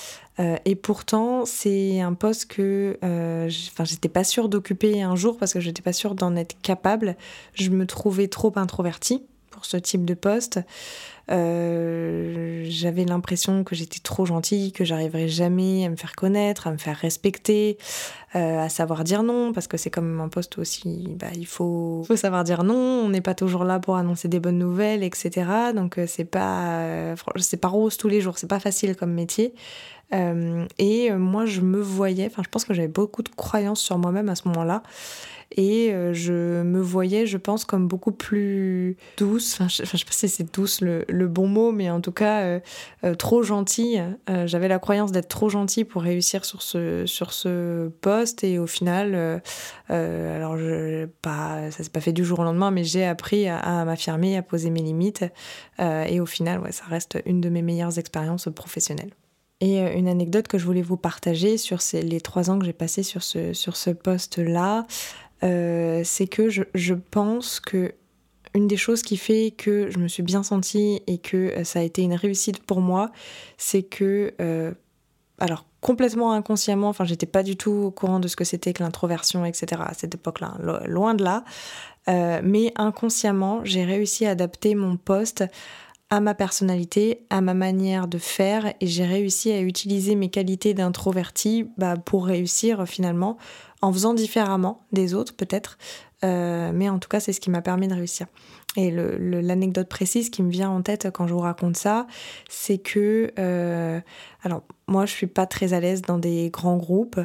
Euh, 0.41 0.57
et 0.65 0.75
pourtant, 0.75 1.45
c'est 1.45 2.01
un 2.01 2.15
poste 2.15 2.47
que 2.47 2.99
euh, 3.05 3.49
j'étais 3.49 4.09
pas 4.09 4.25
sûre 4.25 4.49
d'occuper 4.49 5.03
un 5.03 5.17
jour 5.17 5.37
parce 5.37 5.53
que 5.53 5.61
j'étais 5.61 5.83
pas 5.83 5.93
sûre 5.93 6.15
d'en 6.15 6.35
être 6.35 6.59
capable. 6.63 7.17
Je 7.53 7.69
me 7.69 7.87
trouvais 7.87 8.29
trop 8.29 8.53
introvertie 8.57 9.23
pour 9.57 9.65
ce 9.65 9.79
type 9.79 10.05
de 10.05 10.13
poste. 10.13 10.61
Euh, 11.31 12.65
j'avais 12.69 13.05
l'impression 13.05 13.65
que 13.65 13.75
j'étais 13.75 13.99
trop 13.99 14.27
gentille, 14.27 14.71
que 14.71 14.85
j'arriverais 14.85 15.29
jamais 15.29 15.85
à 15.87 15.89
me 15.89 15.97
faire 15.97 16.15
connaître, 16.15 16.67
à 16.67 16.71
me 16.71 16.77
faire 16.77 16.97
respecter, 16.97 17.79
euh, 18.37 18.61
à 18.61 18.69
savoir 18.69 19.03
dire 19.03 19.23
non, 19.23 19.53
parce 19.53 19.67
que 19.67 19.79
c'est 19.79 19.91
comme 19.91 20.21
un 20.21 20.29
poste 20.29 20.59
aussi, 20.59 21.09
bah, 21.19 21.29
il 21.35 21.47
faut, 21.47 22.07
savoir 22.15 22.45
dire 22.45 22.63
non, 22.63 22.75
on 22.75 23.09
n'est 23.09 23.23
pas 23.23 23.35
toujours 23.35 23.65
là 23.65 23.81
pour 23.81 23.97
annoncer 23.97 24.29
des 24.29 24.39
bonnes 24.39 24.59
nouvelles, 24.59 25.03
etc. 25.03 25.73
Donc 25.75 25.99
euh, 25.99 26.07
c'est 26.07 26.27
pas, 26.27 27.17
c'est 27.39 27.57
pas 27.57 27.69
rose 27.69 27.97
tous 27.97 28.09
les 28.09 28.21
jours, 28.21 28.39
c'est 28.39 28.47
pas 28.47 28.61
facile 28.61 28.95
comme 28.95 29.13
métier. 29.13 29.55
et 30.13 31.11
moi, 31.11 31.47
je 31.47 31.63
me 31.63 31.81
voyais, 31.81 32.27
enfin, 32.27 32.43
je 32.45 32.49
pense 32.51 32.65
que 32.65 32.75
j'avais 32.75 32.89
beaucoup 32.89 33.23
de 33.23 33.31
croyances 33.31 33.81
sur 33.81 33.99
moi-même 33.99 34.29
à 34.29 34.37
ce 34.37 34.47
moment-là 34.49 34.83
et 35.53 35.93
euh, 35.93 36.13
je 36.13 36.63
me 36.63 36.81
voyais, 36.81 37.27
je 37.27 37.39
pense, 37.39 37.65
comme 37.65 37.87
beaucoup 37.87 38.13
plus 38.13 38.97
douce. 39.17 39.55
Enfin, 39.55 39.69
je, 39.69 39.83
ne 39.83 39.87
sais 39.87 40.05
pas 40.05 40.13
si 40.13 40.29
c'est 40.29 40.55
douce 40.55 40.81
le, 40.81 41.27
bon 41.29 41.47
mot, 41.47 41.73
mais 41.73 41.89
en 41.89 42.01
tout 42.01 42.13
cas 42.13 42.43
euh, 42.43 42.61
euh, 43.05 43.15
trop 43.15 43.43
gentille. 43.43 44.03
J'avais 44.45 44.69
la 44.69 44.79
croyance 44.79 45.13
d'être 45.13 45.29
trop 45.29 45.49
gentille 45.49 45.85
pour 45.85 46.03
réussir 46.03 46.45
sur 46.45 46.63
ce, 46.63 47.07
sur 47.07 47.33
ce 47.33 47.89
poste 47.89 48.45
et 48.45 48.59
au 48.59 48.67
final, 48.67 49.41
alors 49.89 50.57
je, 50.57 51.07
pas, 51.23 51.71
ça 51.71 51.85
s'est 51.85 51.91
pas 51.91 52.01
fait 52.01 52.13
du 52.13 52.25
jour 52.25 52.41
au 52.41 52.45
lendemain, 52.45 52.71
mais 52.71 52.85
j'ai 52.85 53.05
appris 53.05 53.49
à, 53.49 53.85
m'affirmer, 53.85 54.37
à 54.37 54.43
poser 54.43 54.71
mes 54.71 54.83
limites 54.83 55.25
et 55.79 56.21
au 56.21 56.27
final, 56.27 56.61
ouais, 56.61 56.73
ça 56.73 56.85
reste 56.89 57.19
une 57.25 57.41
de 57.41 57.49
mes 57.49 57.63
meilleures 57.63 57.99
expériences 57.99 58.49
professionnelles. 58.55 59.13
Et 59.61 59.79
une 59.79 60.07
anecdote 60.07 60.49
que 60.49 60.59
je 60.59 60.67
voulais 60.67 60.83
vous 60.83 60.99
partager 60.99 61.57
sur 61.57 61.81
ces, 61.81 62.03
les 62.03 62.21
trois 62.21 62.51
ans 62.51 62.59
que 62.59 62.67
j'ai 62.67 62.75
passé 62.75 63.03
sur 63.03 63.23
ce, 63.23 63.55
sur 63.55 63.77
ce 63.77 63.89
poste-là, 63.89 64.87
euh, 65.43 66.03
c'est 66.05 66.27
que 66.27 66.49
je, 66.49 66.95
pense 66.95 67.61
que 67.61 67.95
une 68.55 68.67
des 68.67 68.77
choses 68.77 69.03
qui 69.03 69.17
fait 69.17 69.53
que 69.57 69.91
je 69.91 69.99
me 69.99 70.09
suis 70.09 70.23
bien 70.23 70.43
sentie 70.43 71.03
et 71.07 71.19
que 71.19 71.37
euh, 71.37 71.65
ça 71.65 71.81
a 71.81 71.83
été 71.83 72.03
une 72.03 72.15
réussite 72.15 72.63
pour 72.63 72.81
moi, 72.81 73.11
c'est 73.59 73.83
que, 73.83 74.33
euh, 74.41 74.73
alors 75.39 75.67
complètement 75.83 76.33
inconsciemment, 76.33 76.89
enfin 76.89 77.05
j'étais 77.05 77.27
pas 77.27 77.43
du 77.43 77.57
tout 77.57 77.71
au 77.71 77.91
courant 77.91 78.19
de 78.19 78.29
ce 78.29 78.37
que 78.37 78.45
c'était 78.45 78.73
que 78.73 78.83
l'introversion, 78.83 79.45
etc. 79.45 79.83
à 79.85 79.95
cette 79.95 80.15
époque-là, 80.15 80.57
loin 80.87 81.15
de 81.15 81.23
là, 81.23 81.45
mais 82.43 82.73
inconsciemment 82.77 83.61
j'ai 83.63 83.85
réussi 83.85 84.27
à 84.27 84.31
adapter 84.31 84.75
mon 84.75 84.97
poste 84.97 85.45
à 86.09 86.21
ma 86.21 86.35
personnalité, 86.35 87.27
à 87.31 87.41
ma 87.41 87.55
manière 87.55 88.07
de 88.07 88.19
faire, 88.19 88.73
et 88.81 88.87
j'ai 88.87 89.05
réussi 89.05 89.51
à 89.51 89.61
utiliser 89.61 90.15
mes 90.15 90.29
qualités 90.29 90.73
d'introverti 90.73 91.69
bah, 91.79 91.97
pour 91.97 92.27
réussir 92.27 92.87
finalement 92.87 93.39
en 93.83 93.93
faisant 93.93 94.15
différemment 94.15 94.87
des 94.93 95.15
autres 95.15 95.35
peut-être, 95.35 95.79
euh, 96.25 96.71
mais 96.73 96.89
en 96.89 96.99
tout 96.99 97.09
cas 97.09 97.21
c'est 97.21 97.33
ce 97.33 97.41
qui 97.41 97.51
m'a 97.51 97.63
permis 97.63 97.89
de 97.89 97.95
réussir. 97.95 98.27
Et 98.77 98.91
l'anecdote 98.91 99.89
précise 99.89 100.29
qui 100.29 100.43
me 100.43 100.51
vient 100.51 100.69
en 100.69 100.83
tête 100.83 101.09
quand 101.11 101.27
je 101.27 101.33
vous 101.33 101.41
raconte 101.41 101.79
ça, 101.79 102.07
c'est 102.51 102.77
que, 102.77 103.33
euh, 103.39 104.01
alors 104.47 104.63
moi 104.89 105.07
je 105.07 105.13
suis 105.13 105.27
pas 105.27 105.47
très 105.47 105.75
à 105.75 105.81
l'aise 105.81 106.03
dans 106.03 106.19
des 106.19 106.51
grands 106.51 106.77
groupes. 106.77 107.21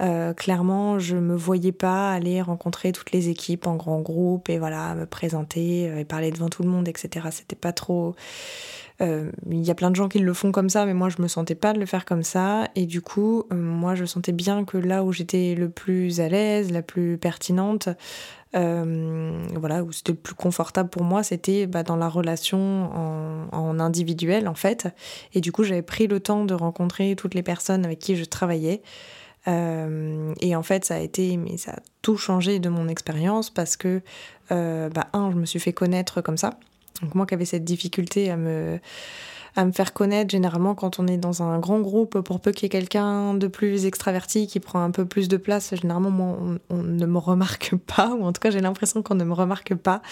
Euh, 0.00 0.34
clairement, 0.34 0.98
je 0.98 1.16
me 1.16 1.36
voyais 1.36 1.72
pas 1.72 2.12
aller 2.12 2.42
rencontrer 2.42 2.90
toutes 2.92 3.12
les 3.12 3.28
équipes 3.28 3.66
en 3.66 3.76
grand 3.76 4.00
groupe 4.00 4.48
et 4.48 4.58
voilà 4.58 4.94
me 4.94 5.06
présenter 5.06 5.84
et 6.00 6.04
parler 6.04 6.32
devant 6.32 6.48
tout 6.48 6.64
le 6.64 6.68
monde, 6.68 6.88
etc. 6.88 7.28
C'était 7.30 7.56
pas 7.56 7.72
trop 7.72 8.16
euh, 9.02 9.32
il 9.50 9.62
y 9.62 9.70
a 9.70 9.74
plein 9.74 9.90
de 9.90 9.96
gens 9.96 10.08
qui 10.08 10.20
le 10.20 10.34
font 10.34 10.52
comme 10.52 10.68
ça, 10.68 10.86
mais 10.86 10.94
moi 10.94 11.08
je 11.08 11.20
me 11.20 11.26
sentais 11.26 11.56
pas 11.56 11.72
de 11.72 11.80
le 11.80 11.86
faire 11.86 12.04
comme 12.04 12.22
ça. 12.22 12.68
Et 12.76 12.86
du 12.86 13.00
coup, 13.00 13.44
euh, 13.52 13.56
moi 13.56 13.94
je 13.94 14.04
sentais 14.04 14.32
bien 14.32 14.64
que 14.64 14.78
là 14.78 15.02
où 15.04 15.12
j'étais 15.12 15.54
le 15.54 15.68
plus 15.68 16.20
à 16.20 16.28
l'aise, 16.28 16.70
la 16.70 16.82
plus 16.82 17.18
pertinente, 17.18 17.88
euh, 18.54 19.44
voilà, 19.56 19.82
où 19.82 19.90
c'était 19.90 20.12
le 20.12 20.18
plus 20.18 20.36
confortable 20.36 20.88
pour 20.88 21.02
moi, 21.02 21.24
c'était 21.24 21.66
bah, 21.66 21.82
dans 21.82 21.96
la 21.96 22.08
relation 22.08 22.90
en, 23.52 23.80
individuel 23.80 24.46
en 24.46 24.54
fait. 24.54 24.86
Et 25.34 25.40
du 25.40 25.50
coup, 25.50 25.64
j'avais 25.64 25.82
pris 25.82 26.06
le 26.06 26.20
temps 26.20 26.44
de 26.44 26.54
rencontrer 26.64 27.14
toutes 27.16 27.34
les 27.34 27.42
personnes 27.42 27.84
avec 27.84 27.98
qui 27.98 28.16
je 28.16 28.24
travaillais. 28.24 28.82
et 29.46 30.56
en 30.56 30.62
fait, 30.62 30.84
ça 30.84 30.96
a 30.96 30.98
été, 31.00 31.36
mais 31.36 31.56
ça 31.56 31.72
a 31.72 31.80
tout 32.02 32.16
changé 32.16 32.58
de 32.58 32.68
mon 32.68 32.88
expérience 32.88 33.50
parce 33.50 33.76
que, 33.76 34.00
bah, 34.50 35.06
un, 35.12 35.30
je 35.30 35.36
me 35.36 35.46
suis 35.46 35.60
fait 35.60 35.72
connaître 35.72 36.20
comme 36.20 36.36
ça. 36.36 36.58
Donc 37.02 37.14
moi 37.14 37.26
qui 37.26 37.34
avais 37.34 37.44
cette 37.44 37.64
difficulté 37.64 38.30
à 38.30 38.36
me, 38.36 38.78
à 39.56 39.64
me 39.64 39.72
faire 39.72 39.92
connaître, 39.92 40.30
généralement 40.30 40.74
quand 40.74 40.98
on 40.98 41.06
est 41.06 41.16
dans 41.16 41.42
un 41.42 41.58
grand 41.58 41.80
groupe, 41.80 42.20
pour 42.20 42.40
peu 42.40 42.52
qu'il 42.52 42.64
y 42.64 42.66
ait 42.66 42.70
quelqu'un 42.70 43.34
de 43.34 43.46
plus 43.46 43.86
extraverti 43.86 44.46
qui 44.46 44.60
prend 44.60 44.82
un 44.82 44.90
peu 44.90 45.04
plus 45.04 45.28
de 45.28 45.36
place, 45.36 45.74
généralement 45.74 46.10
moi, 46.10 46.38
on, 46.70 46.82
ne 46.82 47.06
me 47.06 47.18
remarque 47.18 47.74
pas, 47.96 48.14
ou 48.14 48.24
en 48.24 48.32
tout 48.32 48.40
cas 48.40 48.50
j'ai 48.50 48.60
l'impression 48.60 49.02
qu'on 49.02 49.14
ne 49.14 49.24
me 49.24 49.34
remarque 49.34 49.74
pas. 49.74 50.02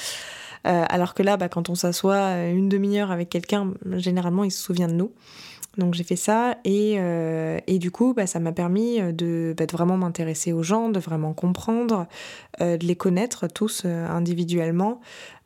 Euh, 0.65 0.85
alors 0.89 1.15
que 1.15 1.25
là, 1.25 1.37
bah, 1.37 1.49
quand 1.49 1.71
on 1.71 1.75
s'assoit 1.75 2.37
une 2.47 2.69
demi-heure 2.69 3.11
avec 3.11 3.29
quelqu'un, 3.29 3.73
généralement 3.97 4.45
il 4.45 4.53
se 4.53 4.63
souvient 4.63 4.87
de 4.87 4.95
nous. 4.95 5.13
Donc 5.79 5.95
j'ai 5.95 6.05
fait 6.05 6.17
ça 6.17 6.59
et, 6.65 6.97
euh, 6.99 7.59
et 7.67 7.79
du 7.79 7.91
coup 7.91 8.13
bah, 8.13 8.27
ça 8.27 8.41
m'a 8.41 8.53
permis 8.53 9.01
de, 9.01 9.55
bah, 9.57 9.65
vraiment 9.73 9.97
m'intéresser 9.97 10.53
aux 10.53 10.63
gens, 10.63 10.91
de 10.91 11.01
vraiment 11.01 11.33
comprendre, 11.33 12.07
euh, 12.61 12.77
de 12.77 12.87
les 12.87 12.97
connaître 12.97 13.47
tous 13.47 13.87
individuellement, 13.87 15.01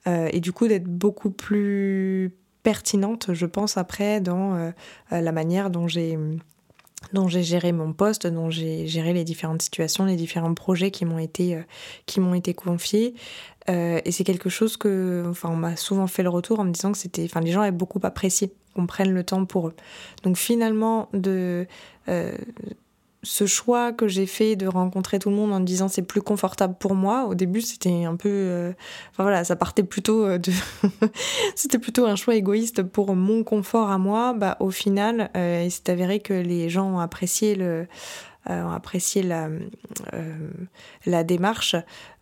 euh, 0.07 0.29
et 0.33 0.41
du 0.41 0.53
coup 0.53 0.69
d'être 0.69 0.85
beaucoup 0.87 1.31
plus 1.31 2.33
pertinente, 2.62 3.33
je 3.33 3.47
pense, 3.47 3.77
après, 3.77 4.21
dans 4.21 4.55
euh, 4.55 4.71
euh, 5.12 5.21
la 5.21 5.33
manière 5.33 5.71
dont 5.71 5.89
j'ai 5.89 6.19
dont 7.12 7.29
j'ai 7.29 7.45
géré 7.45 7.71
mon 7.71 7.93
poste, 7.93 8.27
dont 8.27 8.51
j'ai 8.51 8.89
géré 8.89 9.12
les 9.12 9.23
différentes 9.23 9.62
situations, 9.62 10.07
les 10.07 10.17
différents 10.17 10.55
projets 10.55 10.91
qui 10.91 11.05
m'ont 11.05 11.19
été, 11.19 11.62
qui 12.07 12.21
été 12.35 12.53
confiés. 12.53 13.15
et 13.69 14.11
c'est 14.11 14.25
quelque 14.25 14.49
chose 14.49 14.77
que, 14.77 15.25
enfin, 15.29 15.51
m'a 15.51 15.77
souvent 15.77 16.09
fait 16.09 16.25
le 16.25 16.31
retour 16.31 16.59
en 16.59 16.65
me 16.65 16.73
disant 16.73 16.91
que 16.91 16.99
c'était, 16.99 17.25
enfin, 17.25 17.41
les 17.41 17.53
gens 17.53 17.61
avaient 17.61 17.71
beaucoup 17.71 18.01
apprécié 18.03 18.51
qu'on 18.77 18.87
prenne 18.87 19.12
le 19.12 19.25
temps 19.25 19.45
pour 19.45 19.69
eux. 19.69 19.75
Donc 20.23 20.37
finalement, 20.37 21.09
de 21.12 21.67
ce 23.27 23.47
choix 23.47 23.93
que 23.93 24.09
j'ai 24.09 24.27
fait 24.27 24.57
de 24.57 24.67
rencontrer 24.67 25.19
tout 25.19 25.31
le 25.31 25.37
monde 25.37 25.53
en 25.53 25.61
disant 25.61 25.89
c'est 25.89 26.03
plus 26.03 26.23
confortable 26.23 26.77
pour 26.79 26.95
moi, 26.95 27.27
au 27.27 27.35
début 27.35 27.61
c'était 27.61 28.05
un 28.05 28.17
peu, 28.17 28.29
euh, 28.29 28.73
enfin 29.11 29.25
voilà, 29.25 29.43
ça 29.45 29.57
partait 29.57 29.83
plutôt 29.83 30.25
euh, 30.25 30.39
de, 30.39 30.53
c'était 31.57 31.79
plutôt 31.79 32.07
un 32.07 32.15
choix 32.17 32.37
égoïste 32.37 32.85
pour 32.85 33.15
mon 33.17 33.43
confort 33.43 33.91
à 33.91 33.99
moi. 33.99 34.33
Bah 34.33 34.57
au 34.61 34.71
final, 34.71 35.31
euh, 35.37 35.62
il 35.65 35.71
s'est 35.71 35.91
avéré 35.91 36.21
que 36.21 36.33
les 36.35 36.69
gens 36.69 36.95
ont 36.95 37.01
apprécié 37.01 37.57
le, 37.57 37.89
la, 38.47 39.49
la 41.05 41.25
démarche. 41.25 41.77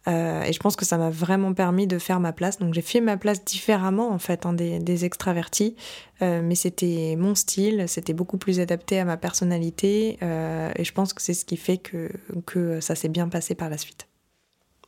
Euh, 0.06 0.42
et 0.42 0.52
je 0.52 0.58
pense 0.58 0.76
que 0.76 0.84
ça 0.84 0.98
m'a 0.98 1.10
vraiment 1.10 1.54
permis 1.54 1.86
de 1.86 1.98
faire 1.98 2.20
ma 2.20 2.32
place. 2.32 2.58
Donc 2.58 2.74
j'ai 2.74 2.82
fait 2.82 3.00
ma 3.00 3.16
place 3.16 3.44
différemment 3.44 4.10
en 4.10 4.18
fait 4.18 4.46
hein, 4.46 4.52
des, 4.52 5.04
extravertis, 5.04 5.76
euh, 6.22 6.40
mais 6.42 6.54
c'était 6.54 7.16
mon 7.18 7.34
style, 7.34 7.84
c'était 7.88 8.12
beaucoup 8.12 8.38
plus 8.38 8.60
adapté 8.60 8.98
à 8.98 9.04
ma 9.04 9.16
personnalité, 9.16 10.18
euh, 10.22 10.70
et 10.76 10.84
je 10.84 10.92
pense 10.92 11.12
que 11.12 11.22
c'est 11.22 11.34
ce 11.34 11.44
qui 11.44 11.56
fait 11.56 11.78
que, 11.78 12.10
que 12.46 12.80
ça 12.80 12.94
s'est 12.94 13.08
bien 13.08 13.28
passé 13.28 13.54
par 13.54 13.70
la 13.70 13.78
suite. 13.78 14.06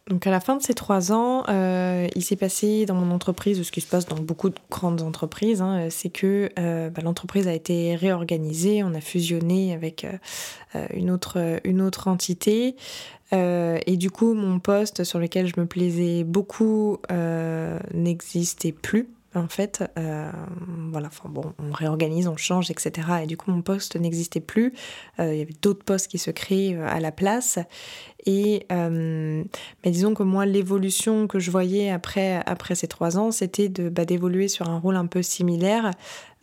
Donc 0.09 0.27
à 0.27 0.31
la 0.31 0.39
fin 0.39 0.57
de 0.57 0.63
ces 0.63 0.75
trois 0.75 1.11
ans, 1.13 1.43
il 1.49 2.23
s'est 2.23 2.37
passé 2.37 2.87
dans 2.87 2.95
mon 2.95 3.13
entreprise 3.13 3.61
ce 3.61 3.73
qui 3.73 3.81
se 3.81 3.89
passe 3.89 4.07
dans 4.07 4.17
beaucoup 4.17 4.51
de 4.51 4.55
grandes 4.71 5.03
entreprises, 5.03 5.61
hein, 5.61 5.89
c'est 5.91 6.11
que 6.11 6.49
bah, 6.57 7.03
l'entreprise 7.03 7.49
a 7.49 7.53
été 7.53 7.97
réorganisée, 7.97 8.85
on 8.85 8.95
a 8.95 9.01
fusionné 9.01 9.75
avec 9.75 10.07
une, 10.95 11.11
autre, 11.11 11.59
une 11.65 11.83
autre 11.83 12.07
entité. 12.07 12.77
Euh, 13.33 13.79
et 13.87 13.97
du 13.97 14.11
coup, 14.11 14.35
mon 14.35 14.59
poste 14.59 15.05
sur 15.05 15.19
lequel 15.19 15.47
je 15.47 15.61
me 15.61 15.67
plaisais 15.67 16.25
beaucoup 16.25 16.99
euh, 17.11 17.79
n'existait 17.93 18.73
plus. 18.73 19.09
En 19.37 19.49
fait, 19.49 19.85
euh, 19.99 20.31
voilà, 20.91 21.09
enfin 21.09 21.29
bon, 21.29 21.53
on 21.59 21.71
réorganise, 21.71 22.27
on 22.27 22.37
change, 22.37 22.71
etc. 22.71 23.09
Et 23.23 23.27
du 23.27 23.37
coup, 23.37 23.51
mon 23.51 23.63
poste 23.63 23.97
n'existait 23.97 24.41
plus. 24.41 24.73
il 25.19 25.37
y 25.37 25.43
avait 25.43 25.57
d'autres 25.61 25.85
postes 25.85 26.09
qui 26.09 26.19
se 26.19 26.31
créaient 26.31 26.77
à 26.77 27.01
la 27.01 27.13
place. 27.13 27.59
Et 28.25 28.67
mais 28.71 29.91
disons 29.91 30.15
que 30.15 30.23
moi, 30.23 30.47
l'évolution 30.47 31.27
que 31.27 31.39
je 31.39 31.51
voyais 31.51 31.91
après, 31.91 32.43
après 32.47 32.75
ces 32.75 32.89
trois 32.89 33.19
ans, 33.19 33.31
c'était 33.31 33.69
de, 33.69 33.89
bah, 33.89 34.05
d'évoluer 34.05 34.49
sur 34.49 34.69
un 34.69 34.79
rôle 34.79 34.97
un 34.97 35.07
peu 35.07 35.23
similaire, 35.23 35.91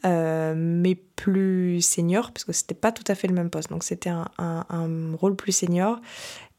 mais 0.03 0.95
plus 1.15 1.81
senior, 1.81 2.31
parce 2.31 2.43
que 2.43 2.53
c'était 2.53 2.75
pas 2.75 2.91
tout 2.91 3.03
à 3.07 3.15
fait 3.15 3.27
le 3.27 3.33
même 3.33 3.49
poste. 3.49 3.69
Donc 3.69 3.83
c'était 3.83 4.09
un, 4.09 4.27
un, 4.37 4.65
un, 4.69 5.15
rôle 5.15 5.35
plus 5.35 5.51
senior. 5.51 5.99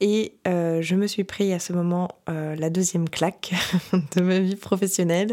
Et 0.06 0.34
euh, 0.46 0.82
je 0.82 0.96
me 0.96 1.06
suis 1.06 1.24
pris 1.24 1.54
à 1.54 1.58
ce 1.58 1.72
moment 1.72 2.10
euh, 2.28 2.54
la 2.56 2.68
deuxième 2.68 3.08
claque 3.08 3.54
de 4.16 4.20
ma 4.20 4.38
vie 4.38 4.54
professionnelle, 4.54 5.32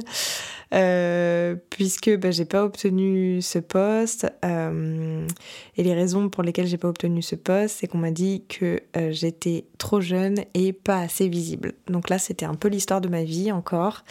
euh, 0.73 1.57
puisque 1.69 2.09
bah, 2.17 2.31
j'ai 2.31 2.45
pas 2.45 2.63
obtenu 2.63 3.41
ce 3.41 3.59
poste. 3.59 4.31
et 4.41 5.83
les 5.83 5.93
raisons 5.93 6.29
pour 6.29 6.41
lesquelles 6.41 6.67
j'ai 6.67 6.77
pas 6.77 6.87
obtenu 6.87 7.21
ce 7.21 7.35
poste, 7.35 7.79
c'est 7.81 7.87
qu'on 7.87 7.97
m'a 7.97 8.11
dit 8.11 8.45
que 8.47 8.79
j'étais 9.09 9.65
trop 9.77 9.99
jeune 9.99 10.45
et 10.53 10.71
pas 10.71 10.99
assez 10.99 11.27
visible. 11.27 11.73
Donc 11.87 12.09
là, 12.09 12.17
c'était 12.17 12.45
un 12.45 12.55
peu 12.55 12.69
l'histoire 12.69 13.01
de 13.01 13.09
ma 13.09 13.25
vie 13.25 13.51
encore. 13.51 14.05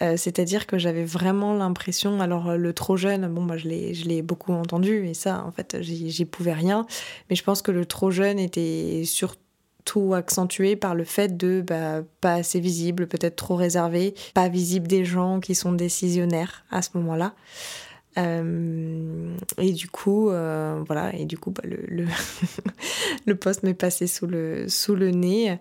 C'est-à-dire 0.00 0.66
que 0.66 0.78
j'avais 0.78 1.04
vraiment 1.04 1.54
l'impression, 1.54 2.20
alors 2.20 2.56
le 2.56 2.72
trop 2.72 2.96
jeune, 2.96 3.28
bon, 3.28 3.42
moi 3.42 3.56
je 3.56 3.68
l'ai 3.68 4.22
beaucoup 4.22 4.52
entendu 4.52 5.06
et 5.06 5.14
ça, 5.14 5.44
en 5.46 5.52
fait, 5.52 5.76
j'y 5.80 6.24
pouvais 6.24 6.54
rien. 6.54 6.86
Mais 7.30 7.36
je 7.36 7.44
pense 7.44 7.62
que 7.62 7.70
le 7.70 7.86
trop 7.86 8.10
jeune 8.10 8.40
était 8.40 9.02
surtout 9.04 9.38
tout 9.84 10.14
accentué 10.14 10.76
par 10.76 10.94
le 10.94 11.04
fait 11.04 11.36
de 11.36 11.62
bah, 11.66 12.02
pas 12.20 12.34
assez 12.34 12.60
visible, 12.60 13.06
peut-être 13.06 13.36
trop 13.36 13.56
réservé, 13.56 14.14
pas 14.34 14.48
visible 14.48 14.86
des 14.86 15.04
gens 15.04 15.40
qui 15.40 15.54
sont 15.54 15.72
décisionnaires 15.72 16.64
à 16.70 16.82
ce 16.82 16.90
moment-là. 16.94 17.34
Euh, 18.18 19.36
et 19.58 19.72
du 19.72 19.88
coup, 19.88 20.28
euh, 20.30 20.82
voilà, 20.86 21.14
et 21.14 21.24
du 21.24 21.38
coup, 21.38 21.50
bah, 21.50 21.62
le, 21.64 22.04
le, 23.26 23.34
poste 23.34 23.62
m'est 23.62 23.74
passé 23.74 24.06
sous 24.06 24.26
le, 24.26 24.68
sous 24.68 24.94
le 24.94 25.10
nez. 25.10 25.58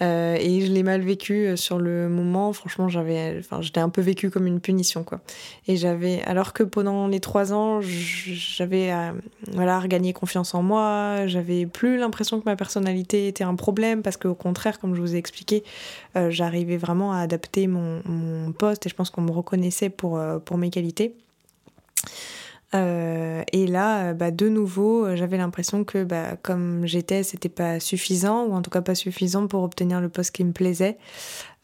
Euh, 0.00 0.34
et 0.34 0.62
je 0.62 0.72
l'ai 0.72 0.82
mal 0.82 1.02
vécu 1.02 1.56
sur 1.56 1.78
le 1.78 2.08
moment. 2.08 2.52
Franchement, 2.52 2.88
j'avais, 2.88 3.36
enfin, 3.38 3.62
je 3.62 3.70
l'ai 3.72 3.80
un 3.80 3.88
peu 3.88 4.00
vécu 4.00 4.30
comme 4.30 4.48
une 4.48 4.58
punition, 4.58 5.04
quoi. 5.04 5.20
Et 5.68 5.76
j'avais, 5.76 6.22
alors 6.22 6.54
que 6.54 6.64
pendant 6.64 7.06
les 7.06 7.20
trois 7.20 7.52
ans, 7.52 7.80
j'avais, 7.80 8.90
voilà, 9.52 9.78
regagné 9.78 10.12
confiance 10.12 10.54
en 10.54 10.62
moi. 10.64 11.28
J'avais 11.28 11.66
plus 11.66 11.98
l'impression 11.98 12.40
que 12.40 12.46
ma 12.46 12.56
personnalité 12.56 13.28
était 13.28 13.44
un 13.44 13.54
problème 13.54 14.02
parce 14.02 14.16
qu'au 14.16 14.34
contraire, 14.34 14.80
comme 14.80 14.96
je 14.96 15.00
vous 15.00 15.14
ai 15.14 15.18
expliqué, 15.18 15.62
j'arrivais 16.30 16.78
vraiment 16.78 17.12
à 17.12 17.18
adapter 17.18 17.68
mon, 17.68 18.02
mon, 18.04 18.50
poste 18.50 18.86
et 18.86 18.88
je 18.88 18.96
pense 18.96 19.10
qu'on 19.10 19.22
me 19.22 19.30
reconnaissait 19.30 19.88
pour, 19.88 20.20
pour 20.44 20.58
mes 20.58 20.70
qualités. 20.70 21.14
Euh, 22.74 23.42
et 23.52 23.66
là, 23.66 24.06
euh, 24.06 24.14
bah, 24.14 24.30
de 24.30 24.48
nouveau, 24.48 25.04
euh, 25.04 25.16
j'avais 25.16 25.36
l'impression 25.36 25.84
que 25.84 26.04
bah, 26.04 26.36
comme 26.42 26.86
j'étais, 26.86 27.22
c'était 27.22 27.50
pas 27.50 27.80
suffisant, 27.80 28.46
ou 28.46 28.54
en 28.54 28.62
tout 28.62 28.70
cas 28.70 28.80
pas 28.80 28.94
suffisant 28.94 29.46
pour 29.46 29.62
obtenir 29.62 30.00
le 30.00 30.08
poste 30.08 30.34
qui 30.34 30.44
me 30.44 30.52
plaisait. 30.52 30.96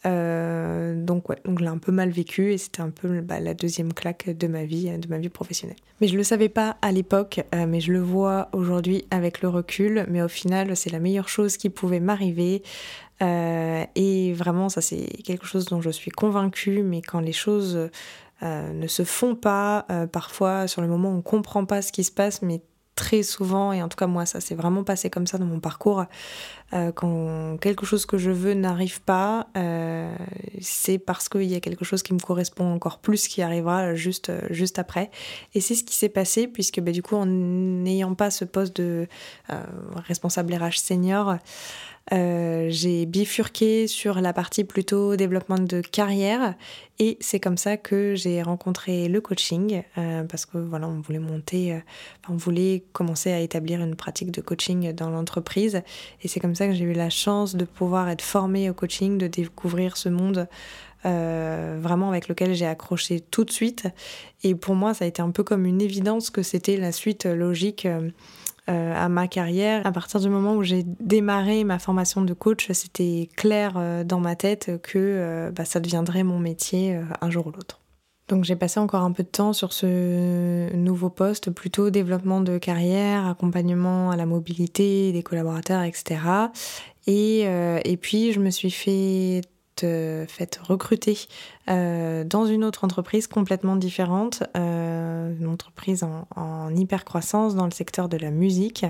donc 0.05 1.29
ouais, 1.29 1.37
donc 1.45 1.59
je 1.59 1.65
l'ai 1.65 1.71
un 1.71 1.79
peu 1.79 1.93
mal 1.93 2.11
vécu 2.11 2.53
et 2.53 2.59
c'était 2.59 2.83
un 2.83 2.91
peu 2.91 3.21
bah, 3.21 3.41
la 3.41 3.55
deuxième 3.55 3.93
claque 3.93 4.29
de 4.37 4.47
ma 4.47 4.65
vie, 4.65 4.97
de 4.99 5.09
ma 5.09 5.19
vie 5.19 5.29
professionnelle. 5.29 5.79
Mais 6.01 6.09
je 6.09 6.17
le 6.17 6.23
savais 6.23 6.49
pas 6.49 6.77
à 6.83 6.93
l'époque, 6.93 7.41
mais 7.53 7.81
je 7.81 7.93
le 7.93 8.01
vois 8.01 8.49
aujourd'hui 8.53 9.07
avec 9.11 9.43
le 9.43 9.49
recul. 9.49 10.07
Mais 10.09 10.23
au 10.23 10.29
final, 10.29 10.77
c'est 10.77 10.91
la 10.91 11.01
meilleure 11.01 11.29
chose 11.29 11.57
qui 11.57 11.71
pouvait 11.71 12.01
m'arriver. 12.01 12.63
et 13.21 14.33
vraiment, 14.35 14.69
ça 14.69 14.81
c'est 14.81 15.07
quelque 15.25 15.47
chose 15.47 15.65
dont 15.65 15.81
je 15.81 15.91
suis 15.91 16.11
convaincue. 16.11 16.83
Mais 16.83 17.03
quand 17.03 17.21
les 17.21 17.33
choses 17.33 17.91
euh, 18.43 18.73
ne 18.73 18.87
se 18.87 19.05
font 19.05 19.35
pas. 19.35 19.87
Euh, 19.91 20.07
parfois, 20.07 20.69
sur 20.69 20.83
le 20.83 20.89
moment, 20.89 21.11
on 21.11 21.17
ne 21.17 21.23
comprend 21.23 21.65
pas 21.65 21.83
ce 21.83 21.93
qui 21.93 22.05
se 22.05 22.13
passe, 22.13 22.43
mais 22.43 22.63
très 22.95 23.23
souvent, 23.23 23.73
et 23.73 23.81
en 23.81 23.89
tout 23.89 23.97
cas 23.97 24.09
moi, 24.09 24.27
ça 24.27 24.41
s'est 24.41 24.57
vraiment 24.57 24.83
passé 24.83 25.09
comme 25.09 25.27
ça 25.27 25.39
dans 25.39 25.47
mon 25.47 25.61
parcours, 25.61 26.05
euh, 26.73 26.93
quand 26.93 27.57
quelque 27.61 27.87
chose 27.87 28.07
que 28.07 28.19
je 28.19 28.31
veux 28.31 28.55
n'arrive 28.55 29.01
pas, 29.03 29.49
c'est 30.61 30.99
parce 30.99 31.29
qu'il 31.29 31.45
y 31.45 31.55
a 31.55 31.61
quelque 31.61 31.85
chose 31.85 32.03
qui 32.03 32.15
me 32.15 32.19
correspond 32.19 32.73
encore 32.73 32.99
plus 32.99 33.29
qui 33.29 33.43
arrivera 33.43 33.95
juste, 33.95 34.33
juste 34.51 34.79
après. 34.79 35.11
Et 35.55 35.61
c'est 35.61 35.75
ce 35.75 35.85
qui 35.85 35.95
s'est 35.95 36.09
passé, 36.09 36.47
puisque 36.47 36.81
bah, 36.81 36.93
du 36.93 37.03
coup, 37.03 37.17
en 37.17 37.27
n'ayant 37.27 38.15
pas 38.15 38.31
ce 38.31 38.45
poste 38.45 38.77
de 38.77 39.07
responsable 40.07 40.55
RH 40.55 40.79
senior, 40.79 41.39
euh, 42.13 42.69
j'ai 42.71 43.05
bifurqué 43.05 43.87
sur 43.87 44.21
la 44.21 44.33
partie 44.33 44.65
plutôt 44.65 45.17
développement 45.17 45.59
de 45.59 45.83
carrière 45.83 46.55
et 46.99 47.19
c'est 47.21 47.39
comme 47.39 47.59
ça 47.59 47.77
que 47.77 48.15
j'ai 48.15 48.41
rencontré 48.41 49.09
le 49.09 49.21
coaching 49.21 49.83
euh, 49.99 50.25
parce 50.25 50.47
que 50.47 50.57
voilà 50.57 50.89
on 50.89 51.01
voulait 51.01 51.19
monter, 51.19 51.75
euh, 51.75 51.79
on 52.31 52.37
voulait 52.37 52.85
commencer 52.95 53.31
à 53.31 53.41
établir 53.41 53.83
une 53.83 53.95
pratique 53.95 54.31
de 54.31 54.41
coaching 54.41 54.93
dans 54.93 55.11
l'entreprise 55.11 55.83
et 56.23 56.29
c'est 56.29 56.41
comme 56.41 56.55
ça 56.59 56.67
que 56.67 56.75
j'ai 56.75 56.85
eu 56.85 56.93
la 56.93 57.11
chance 57.11 57.57
de 57.57 57.65
pouvoir 57.65 58.09
être 58.09 58.23
formée 58.23 58.69
au 58.69 58.75
coaching, 58.75 59.19
de 59.19 59.27
découvrir 59.27 59.97
ce 59.97 60.09
monde 60.09 60.49
vraiment 61.05 62.11
avec 62.11 62.29
lequel 62.29 62.55
j'ai 62.55 62.67
accroché 62.67 63.21
tout 63.21 63.45
de 63.45 63.51
suite. 63.51 63.89
Et 64.43 64.55
pour 64.55 64.75
moi, 64.75 64.93
ça 64.93 65.07
a 65.07 65.09
été 65.09 65.23
un 65.23 65.31
peu 65.31 65.43
comme 65.43 65.65
une 65.65 65.81
évidence 65.81 66.29
que 66.29 66.43
c'était 66.43 66.77
la 66.77 66.93
suite 66.93 67.25
logique 67.25 67.87
euh, 68.69 68.93
à 68.95 69.09
ma 69.09 69.29
carrière. 69.29 69.87
À 69.87 69.93
partir 69.93 70.21
du 70.21 70.29
moment 70.29 70.55
où 70.55 70.63
j'ai 70.63 70.83
démarré 70.85 71.65
ma 71.65 71.79
formation 71.79 72.21
de 72.21 72.35
coach, 72.35 72.71
c'était 72.73 73.31
clair 73.35 73.77
euh, 73.79 74.05
dans 74.05 74.21
ma 74.21 74.37
tête 74.37 74.83
que 74.83 74.99
euh, 74.99 75.51
bah, 75.51 75.65
ça 75.65 75.81
deviendrait 75.81 76.23
mon 76.23 76.39
métier 76.39 77.01
un 77.23 77.31
jour 77.31 77.47
ou 77.47 77.51
l'autre. 77.51 77.81
Donc 78.29 78.45
j'ai 78.45 78.57
passé 78.57 78.79
encore 78.79 79.03
un 79.03 79.13
peu 79.13 79.23
de 79.23 79.29
temps 79.29 79.53
sur 79.53 79.73
ce 79.73 80.75
nouveau 80.75 81.11
poste, 81.11 81.51
plutôt 81.51 81.91
développement 81.91 82.41
de 82.41 82.59
carrière, 82.59 83.27
accompagnement 83.27 84.11
à 84.11 84.17
la 84.17 84.27
mobilité 84.27 85.13
des 85.13 85.23
collaborateurs, 85.23 85.83
etc. 85.83 86.21
Et, 87.07 87.41
et 87.41 87.97
puis 87.97 88.33
je 88.33 88.41
me 88.41 88.51
suis 88.51 88.71
fait 88.71 89.41
euh, 89.85 90.27
fait 90.27 90.59
recruter 90.63 91.19
euh, 91.69 92.25
dans 92.25 92.47
une 92.47 92.65
autre 92.65 92.85
entreprise 92.85 93.27
complètement 93.27 93.77
différente, 93.77 94.43
euh, 94.57 95.35
une 95.39 95.47
entreprise 95.47 96.05
en, 96.05 96.75
hyper 96.75 97.05
croissance 97.05 97.55
dans 97.55 97.65
le 97.65 97.71
secteur 97.71 98.09
de 98.09 98.17
la 98.17 98.31
musique. 98.31 98.87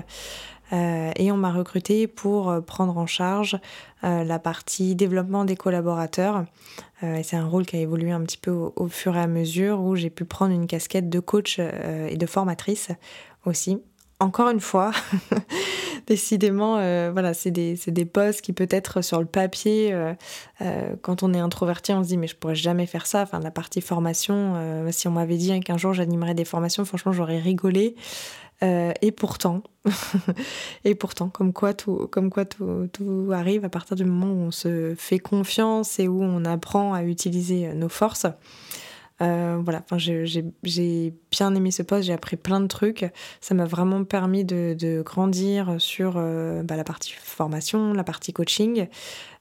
Et 0.71 1.31
on 1.31 1.37
m'a 1.37 1.51
recruté 1.51 2.07
pour 2.07 2.63
prendre 2.65 2.97
en 2.97 3.07
charge 3.07 3.57
la 4.03 4.39
partie 4.39 4.95
développement 4.95 5.45
des 5.45 5.55
collaborateurs. 5.55 6.45
c'est 7.01 7.35
un 7.35 7.47
rôle 7.47 7.65
qui 7.65 7.77
a 7.77 7.79
évolué 7.79 8.11
un 8.11 8.21
petit 8.21 8.37
peu 8.37 8.51
au, 8.51 8.87
fur 8.87 9.15
et 9.15 9.21
à 9.21 9.27
mesure 9.27 9.81
où 9.81 9.95
j'ai 9.95 10.09
pu 10.09 10.25
prendre 10.25 10.53
une 10.53 10.67
casquette 10.67 11.09
de 11.09 11.19
coach 11.19 11.59
et 11.59 12.17
de 12.17 12.25
formatrice 12.25 12.89
aussi. 13.45 13.81
Encore 14.21 14.49
une 14.49 14.59
fois, 14.59 14.91
décidément, 16.07 16.75
euh, 16.77 17.09
voilà, 17.13 17.33
c'est 17.33 17.51
des, 17.51 17.79
des 17.87 18.03
postes 18.03 18.41
qui 18.41 18.51
peut-être 18.51 19.01
sur 19.01 19.21
le 19.21 19.25
papier, 19.25 19.93
euh, 19.93 20.13
euh, 20.61 20.95
quand 21.01 21.23
on 21.23 21.33
est 21.33 21.39
introverti, 21.39 21.93
on 21.93 22.03
se 22.03 22.09
dit 22.09 22.17
mais 22.17 22.27
je 22.27 22.35
pourrais 22.35 22.55
jamais 22.55 22.85
faire 22.85 23.05
ça. 23.05 23.21
Enfin, 23.21 23.39
la 23.39 23.51
partie 23.51 23.79
formation, 23.79 24.55
si 24.91 25.07
on 25.07 25.11
m'avait 25.11 25.37
dit 25.37 25.57
qu'un 25.61 25.77
jour 25.77 25.93
j'animerais 25.93 26.33
des 26.33 26.43
formations, 26.43 26.83
franchement, 26.83 27.13
j'aurais 27.13 27.39
rigolé. 27.39 27.95
et 28.61 29.11
pourtant, 29.15 29.63
et 30.83 30.95
pourtant, 30.95 31.29
comme 31.29 31.53
quoi, 31.53 31.73
tout, 31.73 32.07
comme 32.11 32.29
quoi 32.29 32.43
tout, 32.43 32.89
tout, 32.91 33.29
arrive 33.33 33.63
à 33.63 33.69
partir 33.69 33.95
du 33.95 34.03
moment 34.03 34.33
où 34.33 34.47
on 34.47 34.51
se 34.51 34.95
fait 34.97 35.19
confiance 35.19 35.97
et 35.97 36.09
où 36.09 36.21
on 36.21 36.43
apprend 36.43 36.93
à 36.93 37.03
utiliser 37.03 37.73
nos 37.73 37.87
forces. 37.87 38.25
Euh, 39.21 39.59
voilà, 39.63 39.81
enfin, 39.83 39.97
j'ai 39.97 41.13
bien 41.31 41.55
aimé 41.55 41.71
ce 41.71 41.83
poste, 41.83 42.03
j'ai 42.03 42.13
appris 42.13 42.37
plein 42.37 42.59
de 42.59 42.67
trucs. 42.67 43.05
Ça 43.41 43.53
m'a 43.53 43.65
vraiment 43.65 44.03
permis 44.03 44.45
de, 44.45 45.01
grandir 45.05 45.75
sur 45.79 46.13
euh, 46.15 46.63
bah, 46.63 46.75
la 46.75 46.83
partie 46.83 47.11
formation, 47.11 47.93
la 47.93 48.03
partie 48.03 48.33
coaching. 48.33 48.87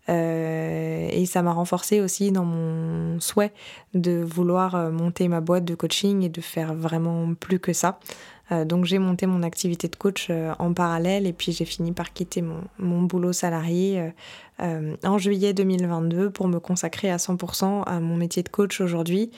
Euh, 0.08 1.08
et 1.12 1.26
ça 1.26 1.42
m'a 1.42 1.52
renforcé 1.52 2.00
aussi 2.00 2.32
dans 2.32 2.44
mon 2.44 3.20
souhait 3.20 3.52
de 3.92 4.22
vouloir 4.22 4.90
monter 4.90 5.28
ma 5.28 5.42
boîte 5.42 5.66
de 5.66 5.74
coaching 5.74 6.22
et 6.22 6.30
de 6.30 6.40
faire 6.40 6.74
vraiment 6.74 7.34
plus 7.34 7.58
que 7.58 7.74
ça. 7.74 8.00
Donc 8.50 8.84
j'ai 8.84 8.98
monté 8.98 9.26
mon 9.26 9.42
activité 9.42 9.88
de 9.88 9.96
coach 9.96 10.30
en 10.58 10.72
parallèle 10.72 11.26
et 11.26 11.32
puis 11.32 11.52
j'ai 11.52 11.64
fini 11.64 11.92
par 11.92 12.12
quitter 12.12 12.42
mon, 12.78 13.02
boulot 13.02 13.32
salarié 13.32 14.12
en 14.58 15.18
juillet 15.18 15.52
2022 15.52 16.30
pour 16.30 16.48
me 16.48 16.58
consacrer 16.58 17.10
à 17.10 17.16
100% 17.16 17.84
à 17.84 18.00
mon 18.00 18.16
métier 18.16 18.42
de 18.42 18.48
coach 18.48 18.80
aujourd'hui. 18.80 19.30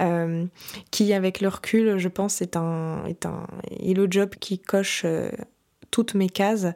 Euh, 0.00 0.46
qui, 0.90 1.12
avec 1.12 1.40
le 1.40 1.48
recul, 1.48 1.98
je 1.98 2.08
pense, 2.08 2.42
est 2.42 2.56
un, 2.56 3.04
est 3.06 3.26
est 3.78 3.94
le 3.94 4.06
job 4.10 4.30
qui 4.40 4.58
coche 4.58 5.02
euh, 5.04 5.30
toutes 5.90 6.14
mes 6.14 6.28
cases. 6.28 6.66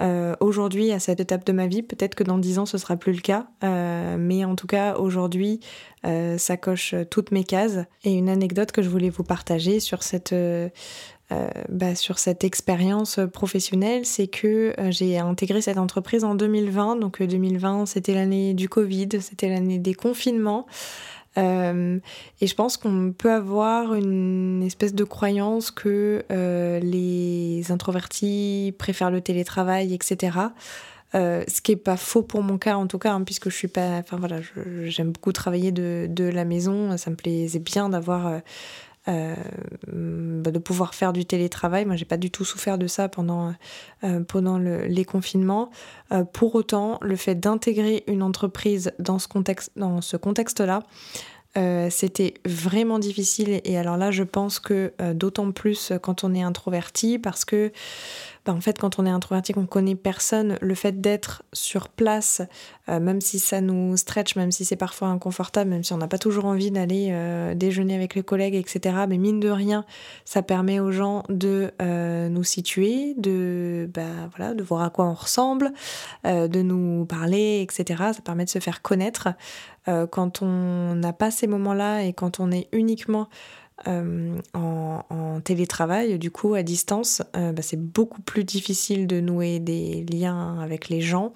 Euh, 0.00 0.36
aujourd'hui, 0.40 0.92
à 0.92 0.98
cette 0.98 1.20
étape 1.20 1.44
de 1.44 1.52
ma 1.52 1.66
vie, 1.66 1.82
peut-être 1.82 2.14
que 2.14 2.24
dans 2.24 2.38
dix 2.38 2.58
ans, 2.58 2.66
ce 2.66 2.78
sera 2.78 2.96
plus 2.96 3.12
le 3.12 3.20
cas, 3.20 3.48
mais 3.62 4.44
en 4.44 4.54
tout 4.54 4.66
cas, 4.66 4.96
aujourd'hui, 4.96 5.60
ça 6.04 6.56
coche 6.56 6.94
toutes 7.10 7.32
mes 7.32 7.44
cases. 7.44 7.78
Et 8.04 8.12
une 8.14 8.28
anecdote 8.28 8.70
que 8.72 8.82
je 8.82 8.88
voulais 8.88 9.10
vous 9.10 9.24
partager 9.24 9.80
sur 9.80 10.02
cette, 10.02 10.34
bah, 11.68 11.94
sur 11.94 12.18
cette 12.18 12.44
expérience 12.44 13.18
professionnelle, 13.32 14.04
c'est 14.04 14.28
que 14.28 14.74
j'ai 14.90 15.18
intégré 15.18 15.60
cette 15.60 15.78
entreprise 15.78 16.22
en 16.22 16.34
2020. 16.34 16.96
Donc 16.96 17.20
2020, 17.22 17.86
c'était 17.86 18.14
l'année 18.14 18.54
du 18.54 18.68
Covid, 18.68 19.08
c'était 19.20 19.48
l'année 19.48 19.78
des 19.78 19.94
confinements. 19.94 20.66
Euh, 21.36 21.98
et 22.40 22.46
je 22.46 22.54
pense 22.54 22.76
qu'on 22.76 23.12
peut 23.16 23.32
avoir 23.32 23.94
une 23.94 24.62
espèce 24.62 24.94
de 24.94 25.04
croyance 25.04 25.70
que 25.70 26.24
euh, 26.32 26.80
les 26.80 27.70
introvertis 27.70 28.74
préfèrent 28.78 29.10
le 29.10 29.20
télétravail, 29.20 29.94
etc. 29.94 30.38
Euh, 31.14 31.42
ce 31.48 31.60
qui 31.62 31.72
est 31.72 31.76
pas 31.76 31.96
faux 31.96 32.22
pour 32.22 32.42
mon 32.42 32.58
cas 32.58 32.76
en 32.76 32.86
tout 32.86 32.98
cas, 32.98 33.12
hein, 33.12 33.22
puisque 33.22 33.50
je 33.50 33.56
suis 33.56 33.68
pas. 33.68 33.98
Enfin 33.98 34.16
voilà, 34.16 34.40
j'aime 34.84 35.12
beaucoup 35.12 35.32
travailler 35.32 35.72
de, 35.72 36.06
de, 36.08 36.24
la 36.24 36.44
maison. 36.44 36.96
Ça 36.96 37.10
me 37.10 37.16
plaisait 37.16 37.60
bien 37.60 37.88
d'avoir 37.88 38.40
euh, 39.08 39.34
bah, 39.86 40.50
de 40.50 40.58
pouvoir 40.58 40.94
faire 40.94 41.12
du 41.12 41.24
télétravail. 41.24 41.84
Moi, 41.84 41.96
j'ai 41.96 42.04
pas 42.04 42.16
du 42.18 42.30
tout 42.30 42.44
souffert 42.44 42.76
de 42.78 42.86
ça 42.86 43.08
pendant, 43.08 43.54
euh, 44.04 44.20
pendant 44.20 44.58
les 44.58 45.04
confinements. 45.04 45.70
Euh, 46.12 46.24
pour 46.24 46.54
autant, 46.54 46.98
le 47.00 47.16
fait 47.16 47.34
d'intégrer 47.34 48.04
une 48.06 48.22
entreprise 48.22 48.92
dans 48.98 49.18
ce 49.18 49.26
contexte, 49.28 49.72
dans 49.76 50.00
ce 50.00 50.16
contexte-là, 50.16 50.82
c'était 51.90 52.34
vraiment 52.46 53.00
difficile. 53.00 53.60
Et 53.64 53.76
alors 53.76 53.96
là, 53.96 54.12
je 54.12 54.22
pense 54.22 54.60
que 54.60 54.92
d'autant 55.12 55.50
plus 55.50 55.92
quand 56.00 56.22
on 56.22 56.32
est 56.32 56.42
introverti, 56.42 57.18
parce 57.18 57.44
que 57.44 57.72
bah, 58.48 58.54
en 58.54 58.62
fait, 58.62 58.78
quand 58.78 58.98
on 58.98 59.04
est 59.04 59.10
introverti, 59.10 59.52
qu'on 59.52 59.66
connaît 59.66 59.94
personne, 59.94 60.56
le 60.62 60.74
fait 60.74 61.02
d'être 61.02 61.42
sur 61.52 61.90
place, 61.90 62.40
euh, 62.88 62.98
même 62.98 63.20
si 63.20 63.38
ça 63.38 63.60
nous 63.60 63.94
stretch, 63.98 64.36
même 64.36 64.52
si 64.52 64.64
c'est 64.64 64.74
parfois 64.74 65.08
inconfortable, 65.08 65.68
même 65.68 65.84
si 65.84 65.92
on 65.92 65.98
n'a 65.98 66.08
pas 66.08 66.16
toujours 66.16 66.46
envie 66.46 66.70
d'aller 66.70 67.08
euh, 67.10 67.54
déjeuner 67.54 67.94
avec 67.94 68.14
les 68.14 68.22
collègues, 68.22 68.54
etc. 68.54 69.04
Mais 69.06 69.18
mine 69.18 69.38
de 69.38 69.50
rien, 69.50 69.84
ça 70.24 70.40
permet 70.40 70.80
aux 70.80 70.92
gens 70.92 71.24
de 71.28 71.72
euh, 71.82 72.30
nous 72.30 72.42
situer, 72.42 73.12
de, 73.18 73.90
bah, 73.92 74.54
de 74.54 74.62
voir 74.62 74.80
à 74.80 74.88
quoi 74.88 75.04
on 75.04 75.12
ressemble, 75.12 75.70
de 76.24 76.62
nous 76.62 77.04
parler, 77.04 77.60
etc. 77.60 78.02
Ça 78.14 78.22
permet 78.24 78.46
de 78.46 78.50
se 78.50 78.60
faire 78.60 78.80
connaître. 78.80 79.28
quand 80.10 80.40
on 80.42 80.94
n'a 80.94 81.12
pas 81.12 81.30
ces 81.30 81.46
moments-là 81.46 82.04
et 82.04 82.14
quand 82.14 82.40
on 82.40 82.50
est 82.50 82.68
uniquement 82.72 83.28
euh, 83.86 84.40
en, 84.54 85.40
télétravail, 85.44 86.18
du 86.18 86.32
coup, 86.32 86.54
à 86.54 86.64
distance, 86.64 87.22
euh, 87.36 87.52
bah, 87.52 87.62
c'est 87.62 87.80
beaucoup 87.80 88.20
plus 88.20 88.42
difficile 88.42 89.06
de 89.06 89.20
nouer 89.20 89.60
des 89.60 90.04
liens 90.04 90.58
avec 90.60 90.88
les 90.88 91.00
gens. 91.00 91.32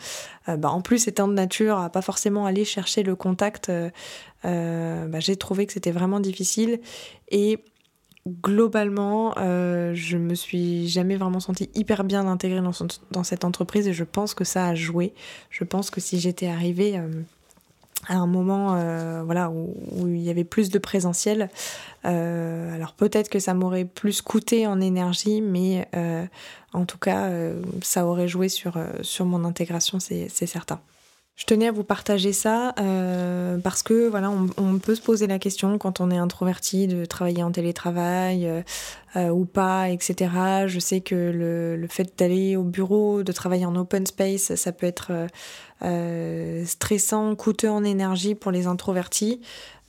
Euh, 0.48 0.57
bah, 0.57 0.70
en 0.70 0.81
plus, 0.81 1.07
étant 1.07 1.28
de 1.28 1.35
nature 1.35 1.78
à 1.78 1.88
pas 1.88 2.02
forcément 2.02 2.44
aller 2.44 2.64
chercher 2.64 3.05
le 3.05 3.14
contact, 3.14 3.70
bah, 4.42 5.20
j'ai 5.20 5.37
trouvé 5.37 5.66
que 5.66 5.72
c'était 5.72 5.92
vraiment 5.92 6.18
difficile. 6.18 6.81
Et 7.31 7.59
globalement, 8.26 9.35
je 9.37 10.16
me 10.16 10.35
suis 10.35 10.88
jamais 10.88 11.16
vraiment 11.16 11.40
sentie 11.40 11.70
hyper 11.74 12.02
bien 12.02 12.26
intégrée 12.26 12.61
dans, 12.61 12.72
dans, 13.12 13.22
cette 13.22 13.44
entreprise 13.44 13.87
et 13.87 13.92
je 13.92 14.05
pense 14.05 14.35
que 14.35 14.44
ça 14.44 14.66
a 14.66 14.74
joué. 14.74 15.14
Je 15.48 15.62
pense 15.62 15.90
que 15.90 16.00
si 16.00 16.18
j'étais 16.18 16.48
arrivée 16.48 17.00
à 18.08 18.16
un 18.16 18.26
moment 18.26 18.74
euh, 18.74 19.22
voilà, 19.24 19.50
où, 19.50 19.74
il 20.06 20.20
y 20.20 20.30
avait 20.30 20.44
plus 20.44 20.70
de 20.70 20.78
présentiel. 20.78 21.50
Euh, 22.04 22.74
alors 22.74 22.94
peut-être 22.94 23.28
que 23.28 23.38
ça 23.38 23.54
m'aurait 23.54 23.84
plus 23.84 24.22
coûté 24.22 24.66
en 24.66 24.80
énergie, 24.80 25.40
mais 25.40 25.88
euh, 25.94 26.24
en 26.72 26.84
tout 26.84 26.98
cas, 26.98 27.30
ça 27.82 28.06
aurait 28.06 28.28
joué 28.28 28.48
sur, 28.48 28.78
sur 29.02 29.26
mon 29.26 29.44
intégration, 29.44 30.00
c'est 30.00 30.28
certain. 30.28 30.80
Je 31.34 31.46
tenais 31.46 31.68
à 31.68 31.72
vous 31.72 31.84
partager 31.84 32.32
ça 32.32 32.74
parce 33.62 33.82
que 33.82 34.08
voilà, 34.08 34.30
on, 34.30 34.78
peut 34.78 34.94
se 34.94 35.02
poser 35.02 35.26
la 35.26 35.38
question 35.38 35.76
quand 35.78 36.00
on 36.00 36.10
est 36.10 36.16
introverti 36.16 36.86
de 36.86 37.04
travailler 37.04 37.42
en 37.42 37.50
télétravail 37.50 38.64
ou 39.16 39.44
pas, 39.44 39.90
etc. 39.90 40.31
Je 40.66 40.79
sais 40.79 41.01
que 41.01 41.14
le, 41.14 41.77
le 41.77 41.87
fait 41.87 42.18
d'aller 42.18 42.57
au 42.57 42.62
bureau, 42.62 43.22
de 43.22 43.33
travailler 43.33 43.66
en 43.66 43.77
open 43.77 44.07
space, 44.07 44.55
ça 44.55 44.72
peut 44.72 44.87
être 44.87 45.29
euh, 45.85 46.64
stressant, 46.64 47.35
coûteux 47.35 47.70
en 47.70 47.83
énergie 47.83 48.37
pour 48.37 48.53
les 48.53 48.68
introvertis. 48.68 49.40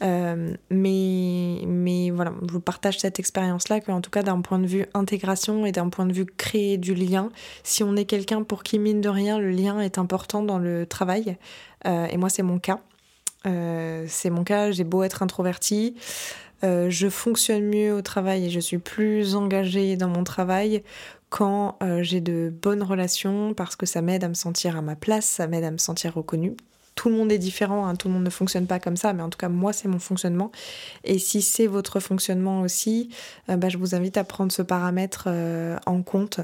Euh, 0.02 0.56
mais, 0.72 1.62
mais 1.68 2.10
voilà, 2.10 2.34
je 2.48 2.52
vous 2.52 2.60
partage 2.60 2.98
cette 2.98 3.20
expérience-là, 3.20 3.80
qu'en 3.80 4.02
tout 4.02 4.10
cas 4.10 4.24
d'un 4.24 4.42
point 4.42 4.58
de 4.58 4.66
vue 4.66 4.86
intégration 4.96 5.68
et 5.68 5.72
d'un 5.72 5.90
point 5.90 6.08
de 6.08 6.14
vue 6.14 6.26
créer 6.26 6.78
du 6.78 6.96
lien, 6.96 7.30
si 7.64 7.84
on 7.84 7.96
est 7.96 8.06
quelqu'un 8.06 8.42
pour 8.42 8.64
qui, 8.64 8.80
mine 8.80 9.02
de 9.02 9.10
rien, 9.10 9.38
le 9.38 9.52
lien 9.52 9.80
est 9.80 10.00
important 10.00 10.42
dans 10.42 10.58
le 10.58 10.88
travail, 10.88 11.38
euh, 11.86 12.08
et 12.08 12.18
moi 12.18 12.30
c'est 12.30 12.44
mon 12.44 12.58
cas, 12.58 12.80
c'est 13.46 14.30
mon 14.30 14.44
cas, 14.44 14.72
j'ai 14.72 14.86
beau 14.86 15.04
être 15.04 15.22
introvertie, 15.22 15.96
je 16.64 17.10
fonctionne 17.10 17.66
mieux 17.66 17.94
au 17.94 18.02
travail 18.02 18.46
et 18.46 18.50
je 18.50 18.60
suis 18.60 18.78
plus 18.78 19.36
engagée 19.36 19.98
dans 19.98 20.08
mon 20.08 20.24
travail 20.24 20.82
quand 21.34 21.78
euh, 21.82 22.04
j'ai 22.04 22.22
de 22.22 22.54
bonnes 22.62 22.84
relations 22.84 23.56
parce 23.56 23.76
que 23.76 23.88
ça 23.88 24.04
m'aide 24.04 24.24
à 24.24 24.30
me 24.30 24.36
sentir 24.36 24.78
à 24.78 24.84
ma 24.84 24.96
place, 24.96 25.26
ça 25.26 25.48
m'aide 25.48 25.64
à 25.64 25.72
me 25.72 25.80
sentir 25.80 26.14
reconnue. 26.14 26.56
Tout 26.94 27.10
le 27.10 27.16
monde 27.16 27.32
est 27.32 27.40
différent, 27.40 27.88
hein, 27.88 27.96
tout 27.96 28.08
le 28.08 28.14
monde 28.14 28.24
ne 28.24 28.30
fonctionne 28.30 28.68
pas 28.68 28.80
comme 28.80 28.98
ça, 28.98 29.14
mais 29.14 29.24
en 29.24 29.32
tout 29.32 29.40
cas 29.40 29.50
moi 29.50 29.74
c'est 29.74 29.88
mon 29.88 29.98
fonctionnement. 29.98 30.52
Et 31.04 31.18
si 31.18 31.42
c'est 31.42 31.66
votre 31.66 32.00
fonctionnement 32.00 32.62
aussi, 32.62 33.10
euh, 33.50 33.58
bah, 33.58 33.70
je 33.70 33.80
vous 33.80 33.96
invite 33.96 34.16
à 34.16 34.24
prendre 34.24 34.52
ce 34.52 34.62
paramètre 34.62 35.24
euh, 35.26 35.76
en 35.88 36.04
compte. 36.04 36.40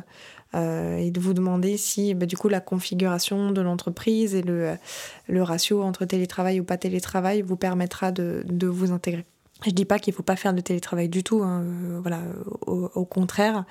et 0.55 1.11
de 1.11 1.19
vous 1.19 1.35
demander 1.35 1.77
si 1.77 2.15
bah, 2.15 2.25
du 2.25 2.35
coup 2.35 2.49
la 2.49 2.59
configuration 2.59 3.51
de 3.51 3.61
l'entreprise 3.61 4.33
et 4.33 4.41
le, 4.41 5.43
ratio 5.43 5.83
entre 5.83 6.05
télétravail 6.05 6.59
ou 6.59 6.63
pas 6.63 6.77
télétravail 6.77 7.43
vous 7.43 7.57
permettra 7.57 8.11
de 8.11 8.67
vous 8.67 8.91
intégrer. 8.91 9.27
Je 9.65 9.71
dis 9.71 9.85
pas 9.85 9.99
qu'il 9.99 10.13
faut 10.13 10.23
pas 10.23 10.37
faire 10.37 10.53
de 10.53 10.61
télétravail 10.61 11.09
du 11.09 11.23
tout, 11.23 11.43
hein, 11.43 11.63
euh, 11.63 11.99
voilà, 12.01 12.21
au, 12.65 13.05
contraire. 13.05 13.65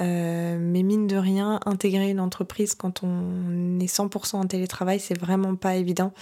Euh, 0.00 0.56
mais 0.60 0.82
mine 0.84 1.08
de 1.08 1.16
rien, 1.16 1.58
intégrer 1.66 2.10
une 2.10 2.20
entreprise 2.20 2.74
quand 2.74 3.02
on 3.02 3.80
est 3.80 3.92
100% 3.92 4.36
en 4.36 4.46
télétravail, 4.46 5.00
c'est 5.00 5.18
vraiment 5.18 5.56
pas 5.56 5.74
évident. 5.74 6.12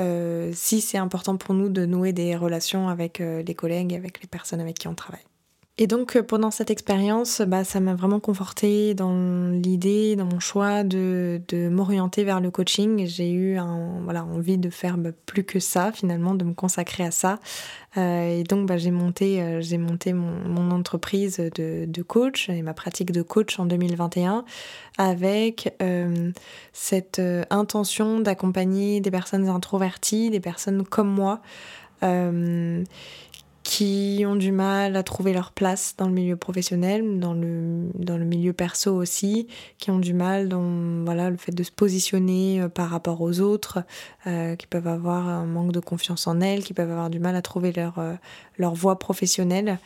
Euh, 0.00 0.52
si 0.54 0.80
c'est 0.80 0.98
important 0.98 1.36
pour 1.36 1.54
nous 1.54 1.68
de 1.68 1.86
nouer 1.86 2.12
des 2.12 2.36
relations 2.36 2.88
avec 2.88 3.18
les 3.18 3.54
collègues, 3.54 3.94
avec 3.94 4.22
les 4.22 4.28
personnes 4.28 4.60
avec 4.60 4.78
qui 4.78 4.86
on 4.86 4.94
travaille. 4.94 5.24
Et 5.78 5.86
donc 5.86 6.16
euh, 6.16 6.22
pendant 6.22 6.50
cette 6.50 6.70
expérience, 6.70 7.40
bah, 7.40 7.64
ça 7.64 7.80
m'a 7.80 7.94
vraiment 7.94 8.20
conforté 8.20 8.92
dans 8.92 9.48
l'idée, 9.48 10.16
dans 10.16 10.26
mon 10.26 10.38
choix 10.38 10.84
de, 10.84 11.40
de 11.48 11.70
m'orienter 11.70 12.24
vers 12.24 12.40
le 12.40 12.50
coaching. 12.50 13.06
J'ai 13.06 13.30
eu 13.30 13.56
un, 13.56 14.02
voilà, 14.04 14.22
envie 14.22 14.58
de 14.58 14.68
faire 14.68 14.98
bah, 14.98 15.10
plus 15.24 15.44
que 15.44 15.60
ça 15.60 15.90
finalement, 15.90 16.34
de 16.34 16.44
me 16.44 16.52
consacrer 16.52 17.04
à 17.04 17.10
ça. 17.10 17.38
Euh, 17.96 18.40
et 18.40 18.44
donc 18.44 18.68
bah, 18.68 18.76
j'ai 18.76 18.90
monté, 18.90 19.42
euh, 19.42 19.62
monté 19.78 20.12
mon, 20.12 20.46
mon 20.46 20.70
entreprise 20.72 21.38
de, 21.38 21.86
de, 21.86 22.02
coach 22.02 22.50
et 22.50 22.60
ma 22.60 22.74
pratique 22.74 23.10
de 23.10 23.22
coach 23.22 23.58
en 23.58 23.64
2021 23.64 24.44
avec 24.98 25.74
cette 26.74 27.20
intention 27.48 28.20
d'accompagner 28.20 29.00
des 29.00 29.10
personnes 29.10 29.48
introverties, 29.48 30.28
des 30.28 30.40
personnes 30.40 30.84
comme 30.84 31.08
moi. 31.08 31.40
Qui 33.72 34.22
ont 34.26 34.36
du 34.36 34.52
mal 34.52 34.96
à 34.96 35.02
trouver 35.02 35.32
leur 35.32 35.50
place 35.50 35.94
dans 35.96 36.06
le 36.06 36.12
milieu 36.12 36.36
professionnel, 36.36 37.18
dans 37.20 37.32
le, 37.32 37.88
dans 37.94 38.18
le 38.18 38.26
milieu 38.26 38.52
perso 38.52 38.94
aussi, 38.94 39.46
qui 39.78 39.90
ont 39.90 39.98
du 39.98 40.12
mal 40.12 40.50
dans 40.50 41.02
voilà, 41.06 41.30
le 41.30 41.38
fait 41.38 41.52
de 41.52 41.62
se 41.62 41.70
positionner 41.70 42.60
euh, 42.60 42.68
par 42.68 42.90
rapport 42.90 43.22
aux 43.22 43.40
autres, 43.40 43.82
euh, 44.26 44.56
qui 44.56 44.66
peuvent 44.66 44.88
avoir 44.88 45.26
un 45.26 45.46
manque 45.46 45.72
de 45.72 45.80
confiance 45.80 46.26
en 46.26 46.42
elles, 46.42 46.64
qui 46.64 46.74
peuvent 46.74 46.90
avoir 46.90 47.08
du 47.08 47.18
mal 47.18 47.34
à 47.34 47.40
trouver 47.40 47.72
leur, 47.72 47.98
euh, 47.98 48.12
leur 48.58 48.74
voie 48.74 48.98
professionnelle. 48.98 49.78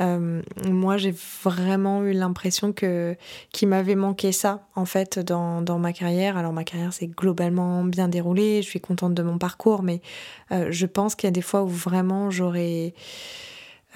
moi, 0.00 0.96
j'ai 0.96 1.14
vraiment 1.42 2.02
eu 2.02 2.12
l'impression 2.12 2.72
que 2.72 3.14
qu'il 3.52 3.68
m'avait 3.68 3.94
manqué 3.94 4.32
ça, 4.32 4.66
en 4.74 4.86
fait, 4.86 5.18
dans, 5.18 5.60
dans 5.60 5.78
ma 5.78 5.92
carrière. 5.92 6.38
Alors, 6.38 6.54
ma 6.54 6.64
carrière 6.64 6.94
s'est 6.94 7.08
globalement 7.08 7.84
bien 7.84 8.08
déroulée, 8.08 8.62
je 8.62 8.68
suis 8.68 8.80
contente 8.80 9.12
de 9.12 9.22
mon 9.22 9.36
parcours, 9.36 9.82
mais 9.82 10.00
je 10.50 10.86
pense 10.86 11.14
qu'il 11.14 11.26
y 11.26 11.28
a 11.28 11.32
des 11.32 11.42
fois 11.42 11.62
où 11.62 11.68
vraiment 11.68 12.30
j'aurais 12.30 12.94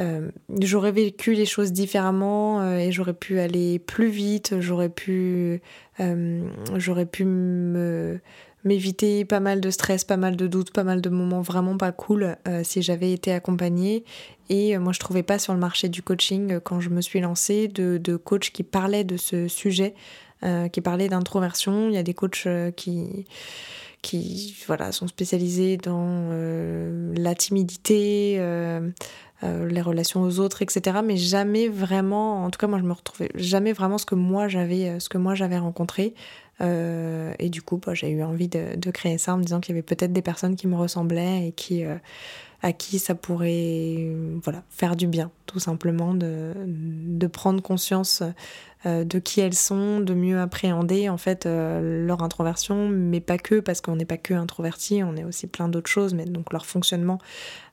euh, 0.00 0.30
j'aurais 0.61 0.92
vécu 0.92 1.34
les 1.34 1.46
choses 1.46 1.72
différemment 1.72 2.61
euh, 2.61 2.78
et 2.78 2.92
j'aurais 2.92 3.14
pu 3.14 3.40
aller 3.40 3.78
plus 3.78 4.08
vite, 4.08 4.61
j'aurais 4.61 4.88
pu, 4.88 5.61
euh, 5.98 6.48
j'aurais 6.76 7.06
pu 7.06 7.24
m'éviter 8.64 9.24
pas 9.24 9.40
mal 9.40 9.61
de 9.61 9.70
stress, 9.70 10.04
pas 10.04 10.16
mal 10.16 10.37
de 10.37 10.46
doutes, 10.46 10.72
pas 10.72 10.84
mal 10.84 11.00
de 11.00 11.08
moments 11.08 11.40
vraiment 11.40 11.76
pas 11.76 11.92
cool 11.92 12.37
si 12.62 12.82
j'avais 12.82 13.12
été 13.12 13.32
accompagnée. 13.32 14.04
Et 14.50 14.76
moi, 14.78 14.92
je 14.92 14.98
trouvais 14.98 15.22
pas 15.22 15.38
sur 15.38 15.52
le 15.52 15.58
marché 15.58 15.88
du 15.88 16.02
coaching, 16.02 16.61
quand 16.61 16.80
je 16.80 16.90
me 16.90 17.00
suis 17.00 17.20
lancée, 17.20 17.68
de, 17.68 17.98
de 17.98 18.16
coachs 18.16 18.50
qui 18.50 18.62
parlaient 18.62 19.04
de 19.04 19.16
ce 19.16 19.48
sujet, 19.48 19.94
qui 20.72 20.80
parlaient 20.80 21.08
d'introversion. 21.08 21.88
Il 21.88 21.94
y 21.94 21.98
a 21.98 22.02
des 22.02 22.14
coachs 22.14 22.48
qui 22.76 23.26
qui 24.00 24.56
voilà, 24.68 24.92
sont 24.92 25.08
spécialisés 25.08 25.76
dans 25.76 26.30
la 27.16 27.34
timidité, 27.34 28.40
euh, 29.44 29.68
les 29.68 29.81
relations 29.81 30.22
aux 30.22 30.40
autres, 30.40 30.62
etc. 30.62 30.98
Mais 31.05 31.16
jamais 31.16 31.68
vraiment, 31.68 32.44
en 32.44 32.51
tout 32.51 32.59
cas 32.59 32.66
moi 32.66 32.79
je 32.79 32.85
me 32.85 32.92
retrouvais 32.92 33.31
jamais 33.37 33.72
vraiment 33.72 33.98
ce 33.98 34.07
que 34.07 34.16
moi 34.16 34.48
j'avais, 34.48 34.88
euh, 34.88 35.01
ce 35.01 35.09
que 35.09 35.18
moi 35.18 35.35
j'avais 35.35 35.59
rencontré. 35.59 36.14
Euh, 36.61 37.33
et 37.38 37.48
du 37.51 37.62
coup, 37.62 37.77
bah, 37.77 37.94
j'ai 37.94 38.11
eu 38.11 38.22
envie 38.24 38.48
de, 38.48 38.74
de, 38.77 38.90
créer 38.90 39.16
ça 39.16 39.35
en 39.35 39.37
me 39.38 39.44
disant 39.44 39.61
qu'il 39.61 39.77
y 39.77 39.79
avait 39.79 39.87
peut-être 39.87 40.12
des 40.12 40.22
personnes 40.22 40.57
qui 40.57 40.66
me 40.66 40.74
ressemblaient 40.74 41.46
et 41.46 41.53
qui, 41.53 41.85
à 42.62 42.73
qui 42.73 42.99
ça 42.99 43.14
pourrait 43.14 44.09
voilà, 44.42 44.62
faire 44.68 44.97
du 44.97 45.07
bien, 45.07 45.31
tout 45.47 45.61
simplement, 45.61 46.14
de, 46.14 46.53
de 46.66 47.27
prendre 47.27 47.62
conscience 47.62 48.23
euh, 48.87 49.05
de 49.05 49.18
qui 49.18 49.40
elles 49.40 49.55
sont, 49.55 49.99
de 49.99 50.14
mieux 50.14 50.40
appréhender 50.40 51.09
en 51.09 51.18
fait 51.18 51.47
euh, 51.47 52.07
leur 52.07 52.23
introversion, 52.23 52.88
mais 52.88 53.21
pas 53.21 53.37
que, 53.37 53.59
parce 53.59 53.81
qu'on 53.81 53.97
n'est 53.97 54.05
pas 54.05 54.16
que 54.16 54.35
introverti, 54.35 55.03
on 55.03 55.16
est 55.16 55.25
aussi 55.25 55.49
plein 55.49 55.68
d'autres 55.68 55.90
choses, 55.90 56.14
mais 56.14 56.25
donc 56.25 56.53
leur 56.53 56.64
fonctionnement 56.64 57.18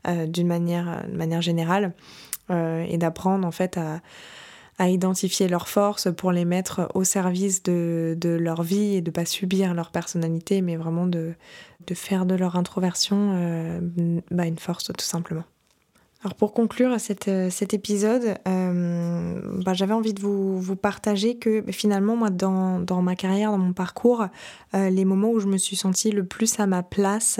euh, 0.07 0.25
d'une 0.25 0.47
manière, 0.47 1.03
manière 1.11 1.41
générale, 1.41 1.93
et 2.51 2.99
d'apprendre 2.99 3.47
en 3.47 3.51
fait 3.51 3.75
à 3.75 4.01
à 4.77 4.89
identifier 4.89 5.47
leurs 5.47 5.67
forces 5.67 6.09
pour 6.15 6.31
les 6.31 6.45
mettre 6.45 6.89
au 6.93 7.03
service 7.03 7.63
de, 7.63 8.15
de 8.19 8.29
leur 8.29 8.61
vie 8.61 8.95
et 8.95 9.01
de 9.01 9.11
pas 9.11 9.25
subir 9.25 9.73
leur 9.73 9.91
personnalité, 9.91 10.61
mais 10.61 10.75
vraiment 10.75 11.07
de, 11.07 11.33
de 11.87 11.93
faire 11.93 12.25
de 12.25 12.35
leur 12.35 12.55
introversion 12.57 13.31
euh, 13.35 13.79
bah, 14.31 14.45
une 14.45 14.59
force 14.59 14.85
tout 14.85 15.05
simplement. 15.05 15.43
Alors 16.23 16.33
pour 16.33 16.53
conclure 16.53 16.99
cette, 16.99 17.29
cet 17.51 17.73
épisode, 17.75 18.35
euh, 18.47 19.41
bah, 19.63 19.73
j'avais 19.73 19.93
envie 19.93 20.13
de 20.13 20.21
vous, 20.21 20.59
vous, 20.59 20.75
partager 20.75 21.37
que 21.37 21.63
finalement, 21.69 22.15
moi, 22.15 22.31
dans, 22.31 22.79
dans, 22.79 23.03
ma 23.03 23.15
carrière, 23.15 23.51
dans 23.51 23.59
mon 23.59 23.73
parcours, 23.73 24.25
euh, 24.73 24.89
les 24.89 25.05
moments 25.05 25.29
où 25.29 25.39
je 25.39 25.45
me 25.45 25.57
suis 25.57 25.75
sentie 25.75 26.11
le 26.11 26.25
plus 26.25 26.59
à 26.59 26.65
ma 26.65 26.83
place, 26.83 27.39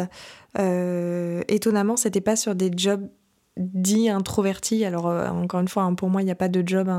étonnamment, 1.50 1.98
c'était 1.98 2.22
pas 2.22 2.38
sur 2.38 2.56
des 2.56 2.72
jobs 2.74 3.10
dit 3.58 4.10
introverti. 4.10 4.86
Alors, 4.86 5.08
euh, 5.08 5.28
encore 5.30 5.60
une 5.60 5.68
fois, 5.68 5.84
hein, 5.84 5.94
pour 5.94 6.10
moi, 6.10 6.22
il 6.22 6.26
n'y 6.26 6.32
a 6.32 6.36
pas 6.36 6.50
de 6.50 6.64
job 6.66 6.90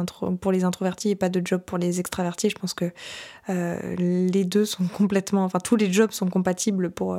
pour 0.40 0.52
les 0.52 0.64
introvertis 0.64 1.10
et 1.10 1.14
pas 1.16 1.28
de 1.28 1.42
job 1.44 1.62
pour 1.64 1.78
les 1.78 2.00
extravertis. 2.00 2.50
Je 2.50 2.56
pense 2.56 2.74
que 2.74 2.90
les 3.48 4.44
deux 4.44 4.64
sont 4.64 4.86
complètement. 4.96 5.44
Enfin, 5.44 5.60
tous 5.60 5.76
les 5.76 5.92
jobs 5.92 6.12
sont 6.12 6.28
compatibles 6.28 6.90
pour. 6.90 7.16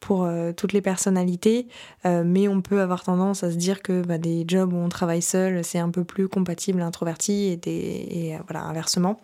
pour 0.00 0.28
toutes 0.56 0.72
les 0.72 0.80
personnalités, 0.80 1.66
mais 2.04 2.46
on 2.46 2.62
peut 2.62 2.80
avoir 2.80 3.02
tendance 3.02 3.42
à 3.42 3.50
se 3.50 3.56
dire 3.56 3.82
que 3.82 4.02
bah, 4.02 4.18
des 4.18 4.44
jobs 4.46 4.72
où 4.72 4.76
on 4.76 4.88
travaille 4.88 5.22
seul, 5.22 5.64
c'est 5.64 5.80
un 5.80 5.90
peu 5.90 6.04
plus 6.04 6.28
compatible 6.28 6.82
introverti 6.82 7.46
et, 7.46 7.56
des, 7.56 7.70
et 7.70 8.38
voilà, 8.46 8.64
inversement. 8.64 9.20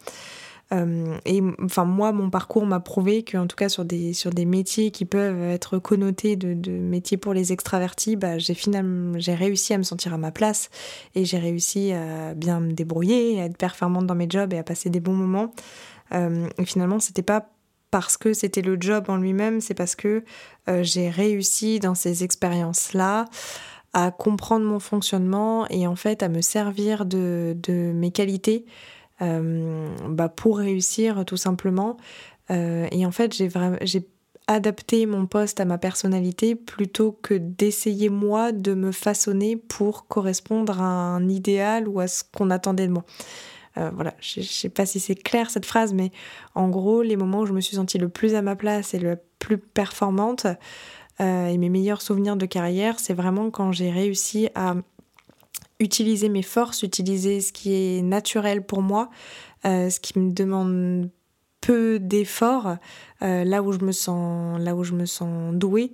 Euh, 0.72 1.18
et 1.24 1.42
enfin, 1.62 1.85
moi, 1.85 2.12
mon 2.12 2.31
parcours 2.31 2.66
m'a 2.66 2.81
prouvé 2.81 3.22
qu'en 3.22 3.46
tout 3.46 3.57
cas, 3.57 3.68
sur 3.68 3.85
des, 3.85 4.12
sur 4.12 4.31
des 4.31 4.44
métiers 4.44 4.90
qui 4.90 5.05
peuvent 5.05 5.42
être 5.42 5.79
connotés 5.79 6.37
de, 6.37 6.55
de 6.55 6.72
métiers 6.72 7.16
pour 7.16 7.35
les 7.35 7.53
extravertis, 7.53 8.16
bah, 8.16 8.38
j'ai 8.38 8.55
finalement 8.55 9.18
j'ai 9.18 9.35
réussi 9.35 9.74
à 9.74 9.79
me 9.79 9.83
sentir 9.83 10.14
à 10.14 10.18
ma 10.18 10.33
place 10.33 10.70
et 11.14 11.24
j'ai 11.24 11.38
réussi 11.38 11.92
à 11.92 12.35
bien 12.35 12.61
me 12.61 12.72
débrouiller, 12.72 13.40
à 13.40 13.44
être 13.44 13.59
performante 13.59 14.07
dans 14.07 14.14
mes 14.14 14.29
jobs 14.29 14.53
et 14.53 14.59
à 14.59 14.64
passer 14.64 14.90
des 14.90 15.00
bons 15.00 15.14
moments. 15.14 15.53
Euh, 16.12 16.48
et 16.59 16.64
finalement, 16.64 16.98
c'était 16.98 17.22
pas 17.22 17.50
parce 17.90 18.16
que 18.16 18.33
c'était 18.33 18.62
le 18.62 18.77
job 18.81 19.05
en 19.09 19.16
lui-même, 19.16 19.61
c'est 19.61 19.74
parce 19.74 19.94
que 19.94 20.24
euh, 20.68 20.83
j'ai 20.83 21.11
réussi 21.11 21.79
dans 21.79 21.94
ces 21.94 22.24
expériences-là 22.24 23.27
à 23.92 24.11
comprendre 24.11 24.66
mon 24.66 24.81
fonctionnement 24.81 25.68
et 25.68 25.87
en 25.87 25.94
fait 25.94 26.24
à 26.24 26.29
me 26.29 26.40
servir 26.40 27.07
de, 27.07 27.57
de 27.62 27.92
mes 27.94 28.11
qualités 28.11 28.64
bah, 29.20 30.29
pour 30.29 30.59
réussir 30.59 31.24
tout 31.24 31.37
simplement. 31.37 31.96
Euh, 32.50 32.87
et 32.90 33.07
en 33.07 33.11
fait, 33.11 33.33
j'ai 33.33 34.09
adapté 34.46 35.07
mon 35.07 35.27
poste 35.27 35.61
à 35.61 35.64
ma 35.64 35.79
personnalité 35.79 36.55
plutôt 36.55 37.12
que 37.12 37.35
d'essayer 37.35 38.11
moi 38.11 38.53
de 38.53 38.74
me 38.74 38.92
façonner 38.92 39.57
pour 39.57 40.07
correspondre 40.07 40.81
à 40.81 40.85
un 40.85 41.29
idéal 41.29 41.88
ou 41.88 42.00
à 42.00 42.09
ce 42.09 42.24
qu'on 42.24 42.50
attendait 42.50 42.87
de 42.87 42.92
moi. 42.92 43.05
Euh, 43.77 43.90
voilà, 43.94 44.14
je 44.20 44.40
ne 44.40 44.44
sais 44.44 44.68
pas 44.68 44.87
si 44.87 45.00
c'est 45.00 45.16
clair 45.16 45.50
cette 45.50 45.66
phrase, 45.66 45.94
mais 45.94 46.12
en 46.55 46.68
gros, 46.68 47.03
les 47.03 47.16
moments 47.16 47.40
où 47.40 47.46
je 47.46 47.53
me 47.53 47.61
suis 47.61 47.77
sentie 47.77 47.98
le 47.98 48.09
plus 48.09 48.35
à 48.35 48.42
ma 48.42 48.55
place 48.55 48.94
et 48.94 48.98
le 48.98 49.18
plus 49.38 49.59
performante 49.59 50.46
et 51.20 51.59
mes 51.59 51.68
meilleurs 51.68 52.03
souvenirs 52.03 52.35
de 52.35 52.44
carrière, 52.44 52.98
c'est 52.98 53.14
vraiment 53.14 53.50
quand 53.50 53.70
j'ai 53.70 53.88
réussi 53.88 54.48
à 54.57 54.74
utiliser 55.80 56.28
mes 56.28 56.42
forces, 56.42 56.82
utiliser 56.82 57.40
ce 57.40 57.52
qui 57.52 57.72
est 57.74 58.02
naturel 58.02 58.64
pour 58.64 58.82
moi, 58.82 59.10
euh, 59.64 59.90
ce 59.90 60.00
qui 60.00 60.18
me 60.18 60.32
demande 60.32 61.10
peu 61.60 61.98
d'efforts, 61.98 62.76
euh, 63.22 63.44
là 63.44 63.62
où 63.62 63.72
je 63.72 63.78
me 63.78 63.92
sens, 63.92 64.60
là 64.60 64.74
où 64.74 64.84
je 64.84 64.92
me 64.92 65.06
sens 65.06 65.54
douée, 65.54 65.92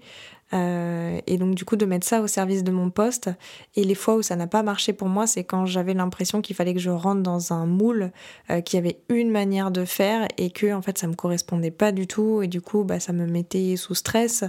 euh, 0.52 1.20
et 1.26 1.36
donc 1.36 1.54
du 1.54 1.64
coup 1.64 1.76
de 1.76 1.86
mettre 1.86 2.06
ça 2.06 2.20
au 2.20 2.26
service 2.26 2.64
de 2.64 2.70
mon 2.70 2.90
poste. 2.90 3.30
Et 3.76 3.84
les 3.84 3.94
fois 3.94 4.16
où 4.16 4.22
ça 4.22 4.36
n'a 4.36 4.46
pas 4.46 4.62
marché 4.62 4.92
pour 4.92 5.08
moi, 5.08 5.26
c'est 5.26 5.44
quand 5.44 5.66
j'avais 5.66 5.94
l'impression 5.94 6.40
qu'il 6.40 6.56
fallait 6.56 6.74
que 6.74 6.80
je 6.80 6.90
rentre 6.90 7.22
dans 7.22 7.52
un 7.52 7.66
moule 7.66 8.10
euh, 8.50 8.60
qui 8.60 8.76
avait 8.76 9.00
une 9.08 9.30
manière 9.30 9.70
de 9.70 9.84
faire 9.84 10.26
et 10.38 10.50
que 10.50 10.72
en 10.72 10.82
fait 10.82 10.98
ça 10.98 11.06
me 11.06 11.14
correspondait 11.14 11.70
pas 11.70 11.92
du 11.92 12.06
tout. 12.06 12.42
Et 12.42 12.48
du 12.48 12.60
coup 12.60 12.84
bah, 12.84 13.00
ça 13.00 13.12
me 13.12 13.26
mettait 13.26 13.76
sous 13.76 13.94
stress 13.94 14.44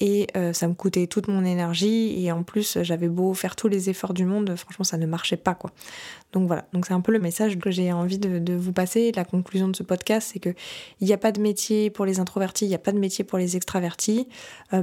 et 0.00 0.26
euh, 0.36 0.52
ça 0.52 0.68
me 0.68 0.74
coûtait 0.74 1.06
toute 1.06 1.28
mon 1.28 1.44
énergie. 1.44 2.24
Et 2.24 2.32
en 2.32 2.42
plus 2.42 2.78
j'avais 2.82 3.08
beau 3.08 3.34
faire 3.34 3.56
tous 3.56 3.68
les 3.68 3.90
efforts 3.90 4.14
du 4.14 4.24
monde, 4.24 4.54
franchement 4.56 4.84
ça 4.84 4.98
ne 4.98 5.06
marchait 5.06 5.36
pas 5.36 5.54
quoi. 5.54 5.70
Donc 6.36 6.48
voilà, 6.48 6.66
donc 6.74 6.84
c'est 6.84 6.92
un 6.92 7.00
peu 7.00 7.12
le 7.12 7.18
message 7.18 7.58
que 7.58 7.70
j'ai 7.70 7.90
envie 7.92 8.18
de, 8.18 8.54
vous 8.54 8.72
passer. 8.72 9.10
La 9.16 9.24
conclusion 9.24 9.68
de 9.68 9.74
ce 9.74 9.82
podcast, 9.82 10.32
c'est 10.34 10.38
que 10.38 10.50
il 11.00 11.06
n'y 11.06 11.14
a 11.14 11.16
pas 11.16 11.32
de 11.32 11.40
métier 11.40 11.88
pour 11.88 12.04
les 12.04 12.20
introvertis, 12.20 12.66
il 12.66 12.68
n'y 12.68 12.74
a 12.74 12.78
pas 12.78 12.92
de 12.92 12.98
métier 12.98 13.24
pour 13.24 13.38
les 13.38 13.56
extravertis. 13.56 14.28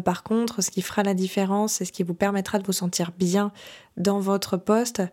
par 0.03 0.23
contre 0.23 0.63
ce 0.63 0.71
qui 0.71 0.81
fera 0.81 1.03
la 1.03 1.13
différence 1.13 1.79
et 1.79 1.85
ce 1.85 1.91
qui 1.91 2.01
vous 2.01 2.15
permettra 2.15 2.57
de 2.57 2.65
vous 2.65 2.73
sentir 2.73 3.11
bien 3.15 3.51
dans 3.97 4.19
votre 4.19 4.57
poste, 4.57 5.03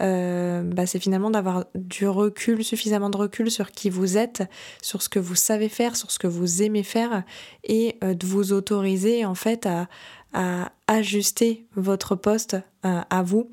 euh, 0.00 0.62
bah, 0.62 0.86
c'est 0.86 0.98
finalement 0.98 1.30
d'avoir 1.30 1.66
du 1.74 2.08
recul, 2.08 2.64
suffisamment 2.64 3.10
de 3.10 3.18
recul 3.18 3.50
sur 3.50 3.70
qui 3.70 3.90
vous 3.90 4.16
êtes, 4.16 4.42
sur 4.80 5.02
ce 5.02 5.10
que 5.10 5.18
vous 5.18 5.34
savez 5.34 5.68
faire, 5.68 5.96
sur 5.96 6.10
ce 6.10 6.18
que 6.18 6.26
vous 6.26 6.62
aimez 6.62 6.82
faire, 6.82 7.24
et 7.64 7.98
euh, 8.02 8.14
de 8.14 8.26
vous 8.26 8.52
autoriser 8.52 9.26
en 9.26 9.34
fait 9.34 9.66
à, 9.66 9.88
ajuster 10.86 11.66
votre 11.74 12.14
poste 12.14 12.56
euh, 12.84 13.00
à 13.10 13.22
vous. 13.22 13.50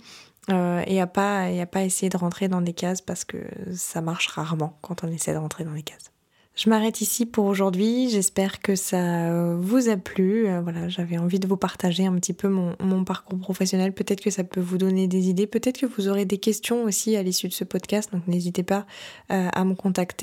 Et 0.49 1.01
à 1.01 1.07
pas 1.07 1.49
et 1.49 1.61
à 1.61 1.65
pas 1.65 1.83
essayer 1.83 2.09
de 2.09 2.17
rentrer 2.17 2.47
dans 2.47 2.61
des 2.61 2.73
cases 2.73 3.01
parce 3.01 3.25
que 3.25 3.37
ça 3.73 4.01
marche 4.01 4.27
rarement 4.27 4.77
quand 4.81 5.03
on 5.03 5.07
essaie 5.07 5.33
de 5.33 5.37
rentrer 5.37 5.63
dans 5.63 5.73
les 5.73 5.83
cases. 5.83 6.11
Je 6.57 6.71
m'arrête 6.71 7.01
ici 7.01 7.27
pour 7.27 7.45
aujourd'hui. 7.45 8.09
J'espère 8.09 8.61
que 8.61 8.75
ça 8.75 9.29
euh, 9.29 9.55
vous 9.59 9.89
a 9.89 9.95
plu. 9.95 10.47
Euh, 10.47 10.59
voilà, 10.59 10.89
j'avais 10.89 11.19
envie 11.19 11.37
de 11.37 11.47
vous 11.47 11.55
partager 11.55 12.07
un 12.07 12.15
petit 12.15 12.33
peu 12.33 12.47
mon, 12.47 13.03
parcours 13.03 13.37
professionnel. 13.37 13.93
Peut-être 13.93 14.21
que 14.21 14.31
ça 14.31 14.43
peut 14.43 14.59
vous 14.59 14.79
donner 14.79 15.07
des 15.07 15.29
idées. 15.29 15.45
Peut-être 15.45 15.79
que 15.79 15.85
vous 15.85 16.07
aurez 16.07 16.25
des 16.25 16.39
questions 16.39 16.83
aussi 16.83 17.15
à 17.15 17.21
l'issue 17.21 17.47
de 17.47 17.53
ce 17.53 17.63
podcast. 17.63 18.11
Donc 18.11 18.25
n'hésitez 18.25 18.63
pas 18.63 18.87
euh, 19.31 19.49
à 19.53 19.65
me 19.65 19.75
contacter 19.75 20.17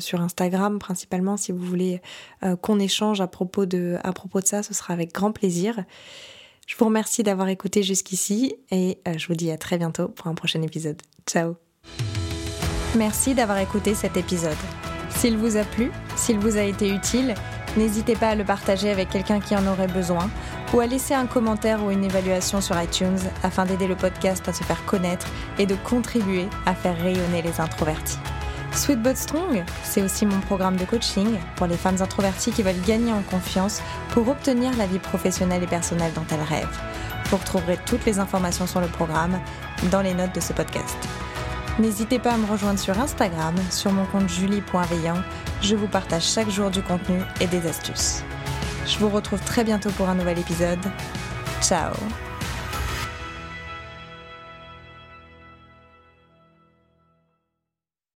sur 0.00 0.22
Instagram 0.22 0.78
principalement 0.78 1.36
si 1.36 1.52
vous 1.52 1.58
voulez 1.58 2.00
qu'on 2.62 2.78
échange 2.78 3.20
à 3.20 3.26
propos 3.26 3.66
de 3.66 3.98
à 4.02 4.12
propos 4.14 4.40
de 4.40 4.46
ça. 4.46 4.62
Ce 4.62 4.72
sera 4.72 4.94
avec 4.94 5.12
grand 5.12 5.32
plaisir. 5.32 5.84
Je 6.66 6.76
vous 6.76 6.86
remercie 6.86 7.22
d'avoir 7.22 7.48
écouté 7.48 7.82
jusqu'ici 7.82 8.54
et 8.70 8.98
je 9.16 9.26
vous 9.26 9.34
dis 9.34 9.50
à 9.50 9.58
très 9.58 9.78
bientôt 9.78 10.08
pour 10.08 10.28
un 10.28 10.34
prochain 10.34 10.62
épisode. 10.62 11.00
Ciao. 11.26 11.56
Merci 12.96 13.34
d'avoir 13.34 13.58
écouté 13.58 13.94
cet 13.94 14.16
épisode. 14.16 14.56
S'il 15.10 15.36
vous 15.36 15.56
a 15.56 15.64
plu, 15.64 15.90
s'il 16.16 16.38
vous 16.38 16.56
a 16.56 16.62
été 16.62 16.88
utile, 16.88 17.34
n'hésitez 17.76 18.14
pas 18.14 18.28
à 18.28 18.34
le 18.34 18.44
partager 18.44 18.90
avec 18.90 19.10
quelqu'un 19.10 19.40
qui 19.40 19.56
en 19.56 19.66
aurait 19.66 19.88
besoin 19.88 20.30
ou 20.72 20.80
à 20.80 20.86
laisser 20.86 21.14
un 21.14 21.26
commentaire 21.26 21.84
ou 21.84 21.90
une 21.90 22.04
évaluation 22.04 22.60
sur 22.60 22.80
iTunes 22.80 23.18
afin 23.42 23.64
d'aider 23.64 23.86
le 23.86 23.96
podcast 23.96 24.48
à 24.48 24.52
se 24.52 24.64
faire 24.64 24.84
connaître 24.86 25.28
et 25.58 25.66
de 25.66 25.74
contribuer 25.76 26.46
à 26.66 26.74
faire 26.74 26.96
rayonner 27.00 27.42
les 27.42 27.60
introvertis. 27.60 28.18
Sweet 28.74 29.02
But 29.02 29.16
Strong, 29.16 29.64
c'est 29.82 30.02
aussi 30.02 30.26
mon 30.26 30.40
programme 30.40 30.76
de 30.76 30.84
coaching 30.84 31.38
pour 31.56 31.66
les 31.66 31.76
femmes 31.76 32.00
introverties 32.00 32.50
qui 32.50 32.62
veulent 32.62 32.80
gagner 32.86 33.12
en 33.12 33.22
confiance 33.22 33.80
pour 34.10 34.28
obtenir 34.28 34.76
la 34.76 34.86
vie 34.86 34.98
professionnelle 34.98 35.62
et 35.62 35.66
personnelle 35.66 36.12
dont 36.12 36.26
elles 36.30 36.42
rêvent. 36.42 36.80
Vous 37.30 37.36
retrouverez 37.36 37.78
toutes 37.86 38.04
les 38.04 38.18
informations 38.18 38.66
sur 38.66 38.80
le 38.80 38.88
programme 38.88 39.38
dans 39.90 40.02
les 40.02 40.14
notes 40.14 40.34
de 40.34 40.40
ce 40.40 40.52
podcast. 40.52 40.96
N'hésitez 41.78 42.18
pas 42.18 42.32
à 42.32 42.36
me 42.36 42.46
rejoindre 42.46 42.78
sur 42.78 42.98
Instagram, 42.98 43.54
sur 43.70 43.92
mon 43.92 44.06
compte 44.06 44.28
julie.veillant. 44.28 45.22
Je 45.62 45.76
vous 45.76 45.88
partage 45.88 46.24
chaque 46.24 46.50
jour 46.50 46.70
du 46.70 46.82
contenu 46.82 47.20
et 47.40 47.46
des 47.46 47.66
astuces. 47.66 48.22
Je 48.86 48.98
vous 48.98 49.08
retrouve 49.08 49.40
très 49.40 49.64
bientôt 49.64 49.90
pour 49.90 50.08
un 50.08 50.14
nouvel 50.14 50.38
épisode. 50.38 50.80
Ciao 51.62 51.94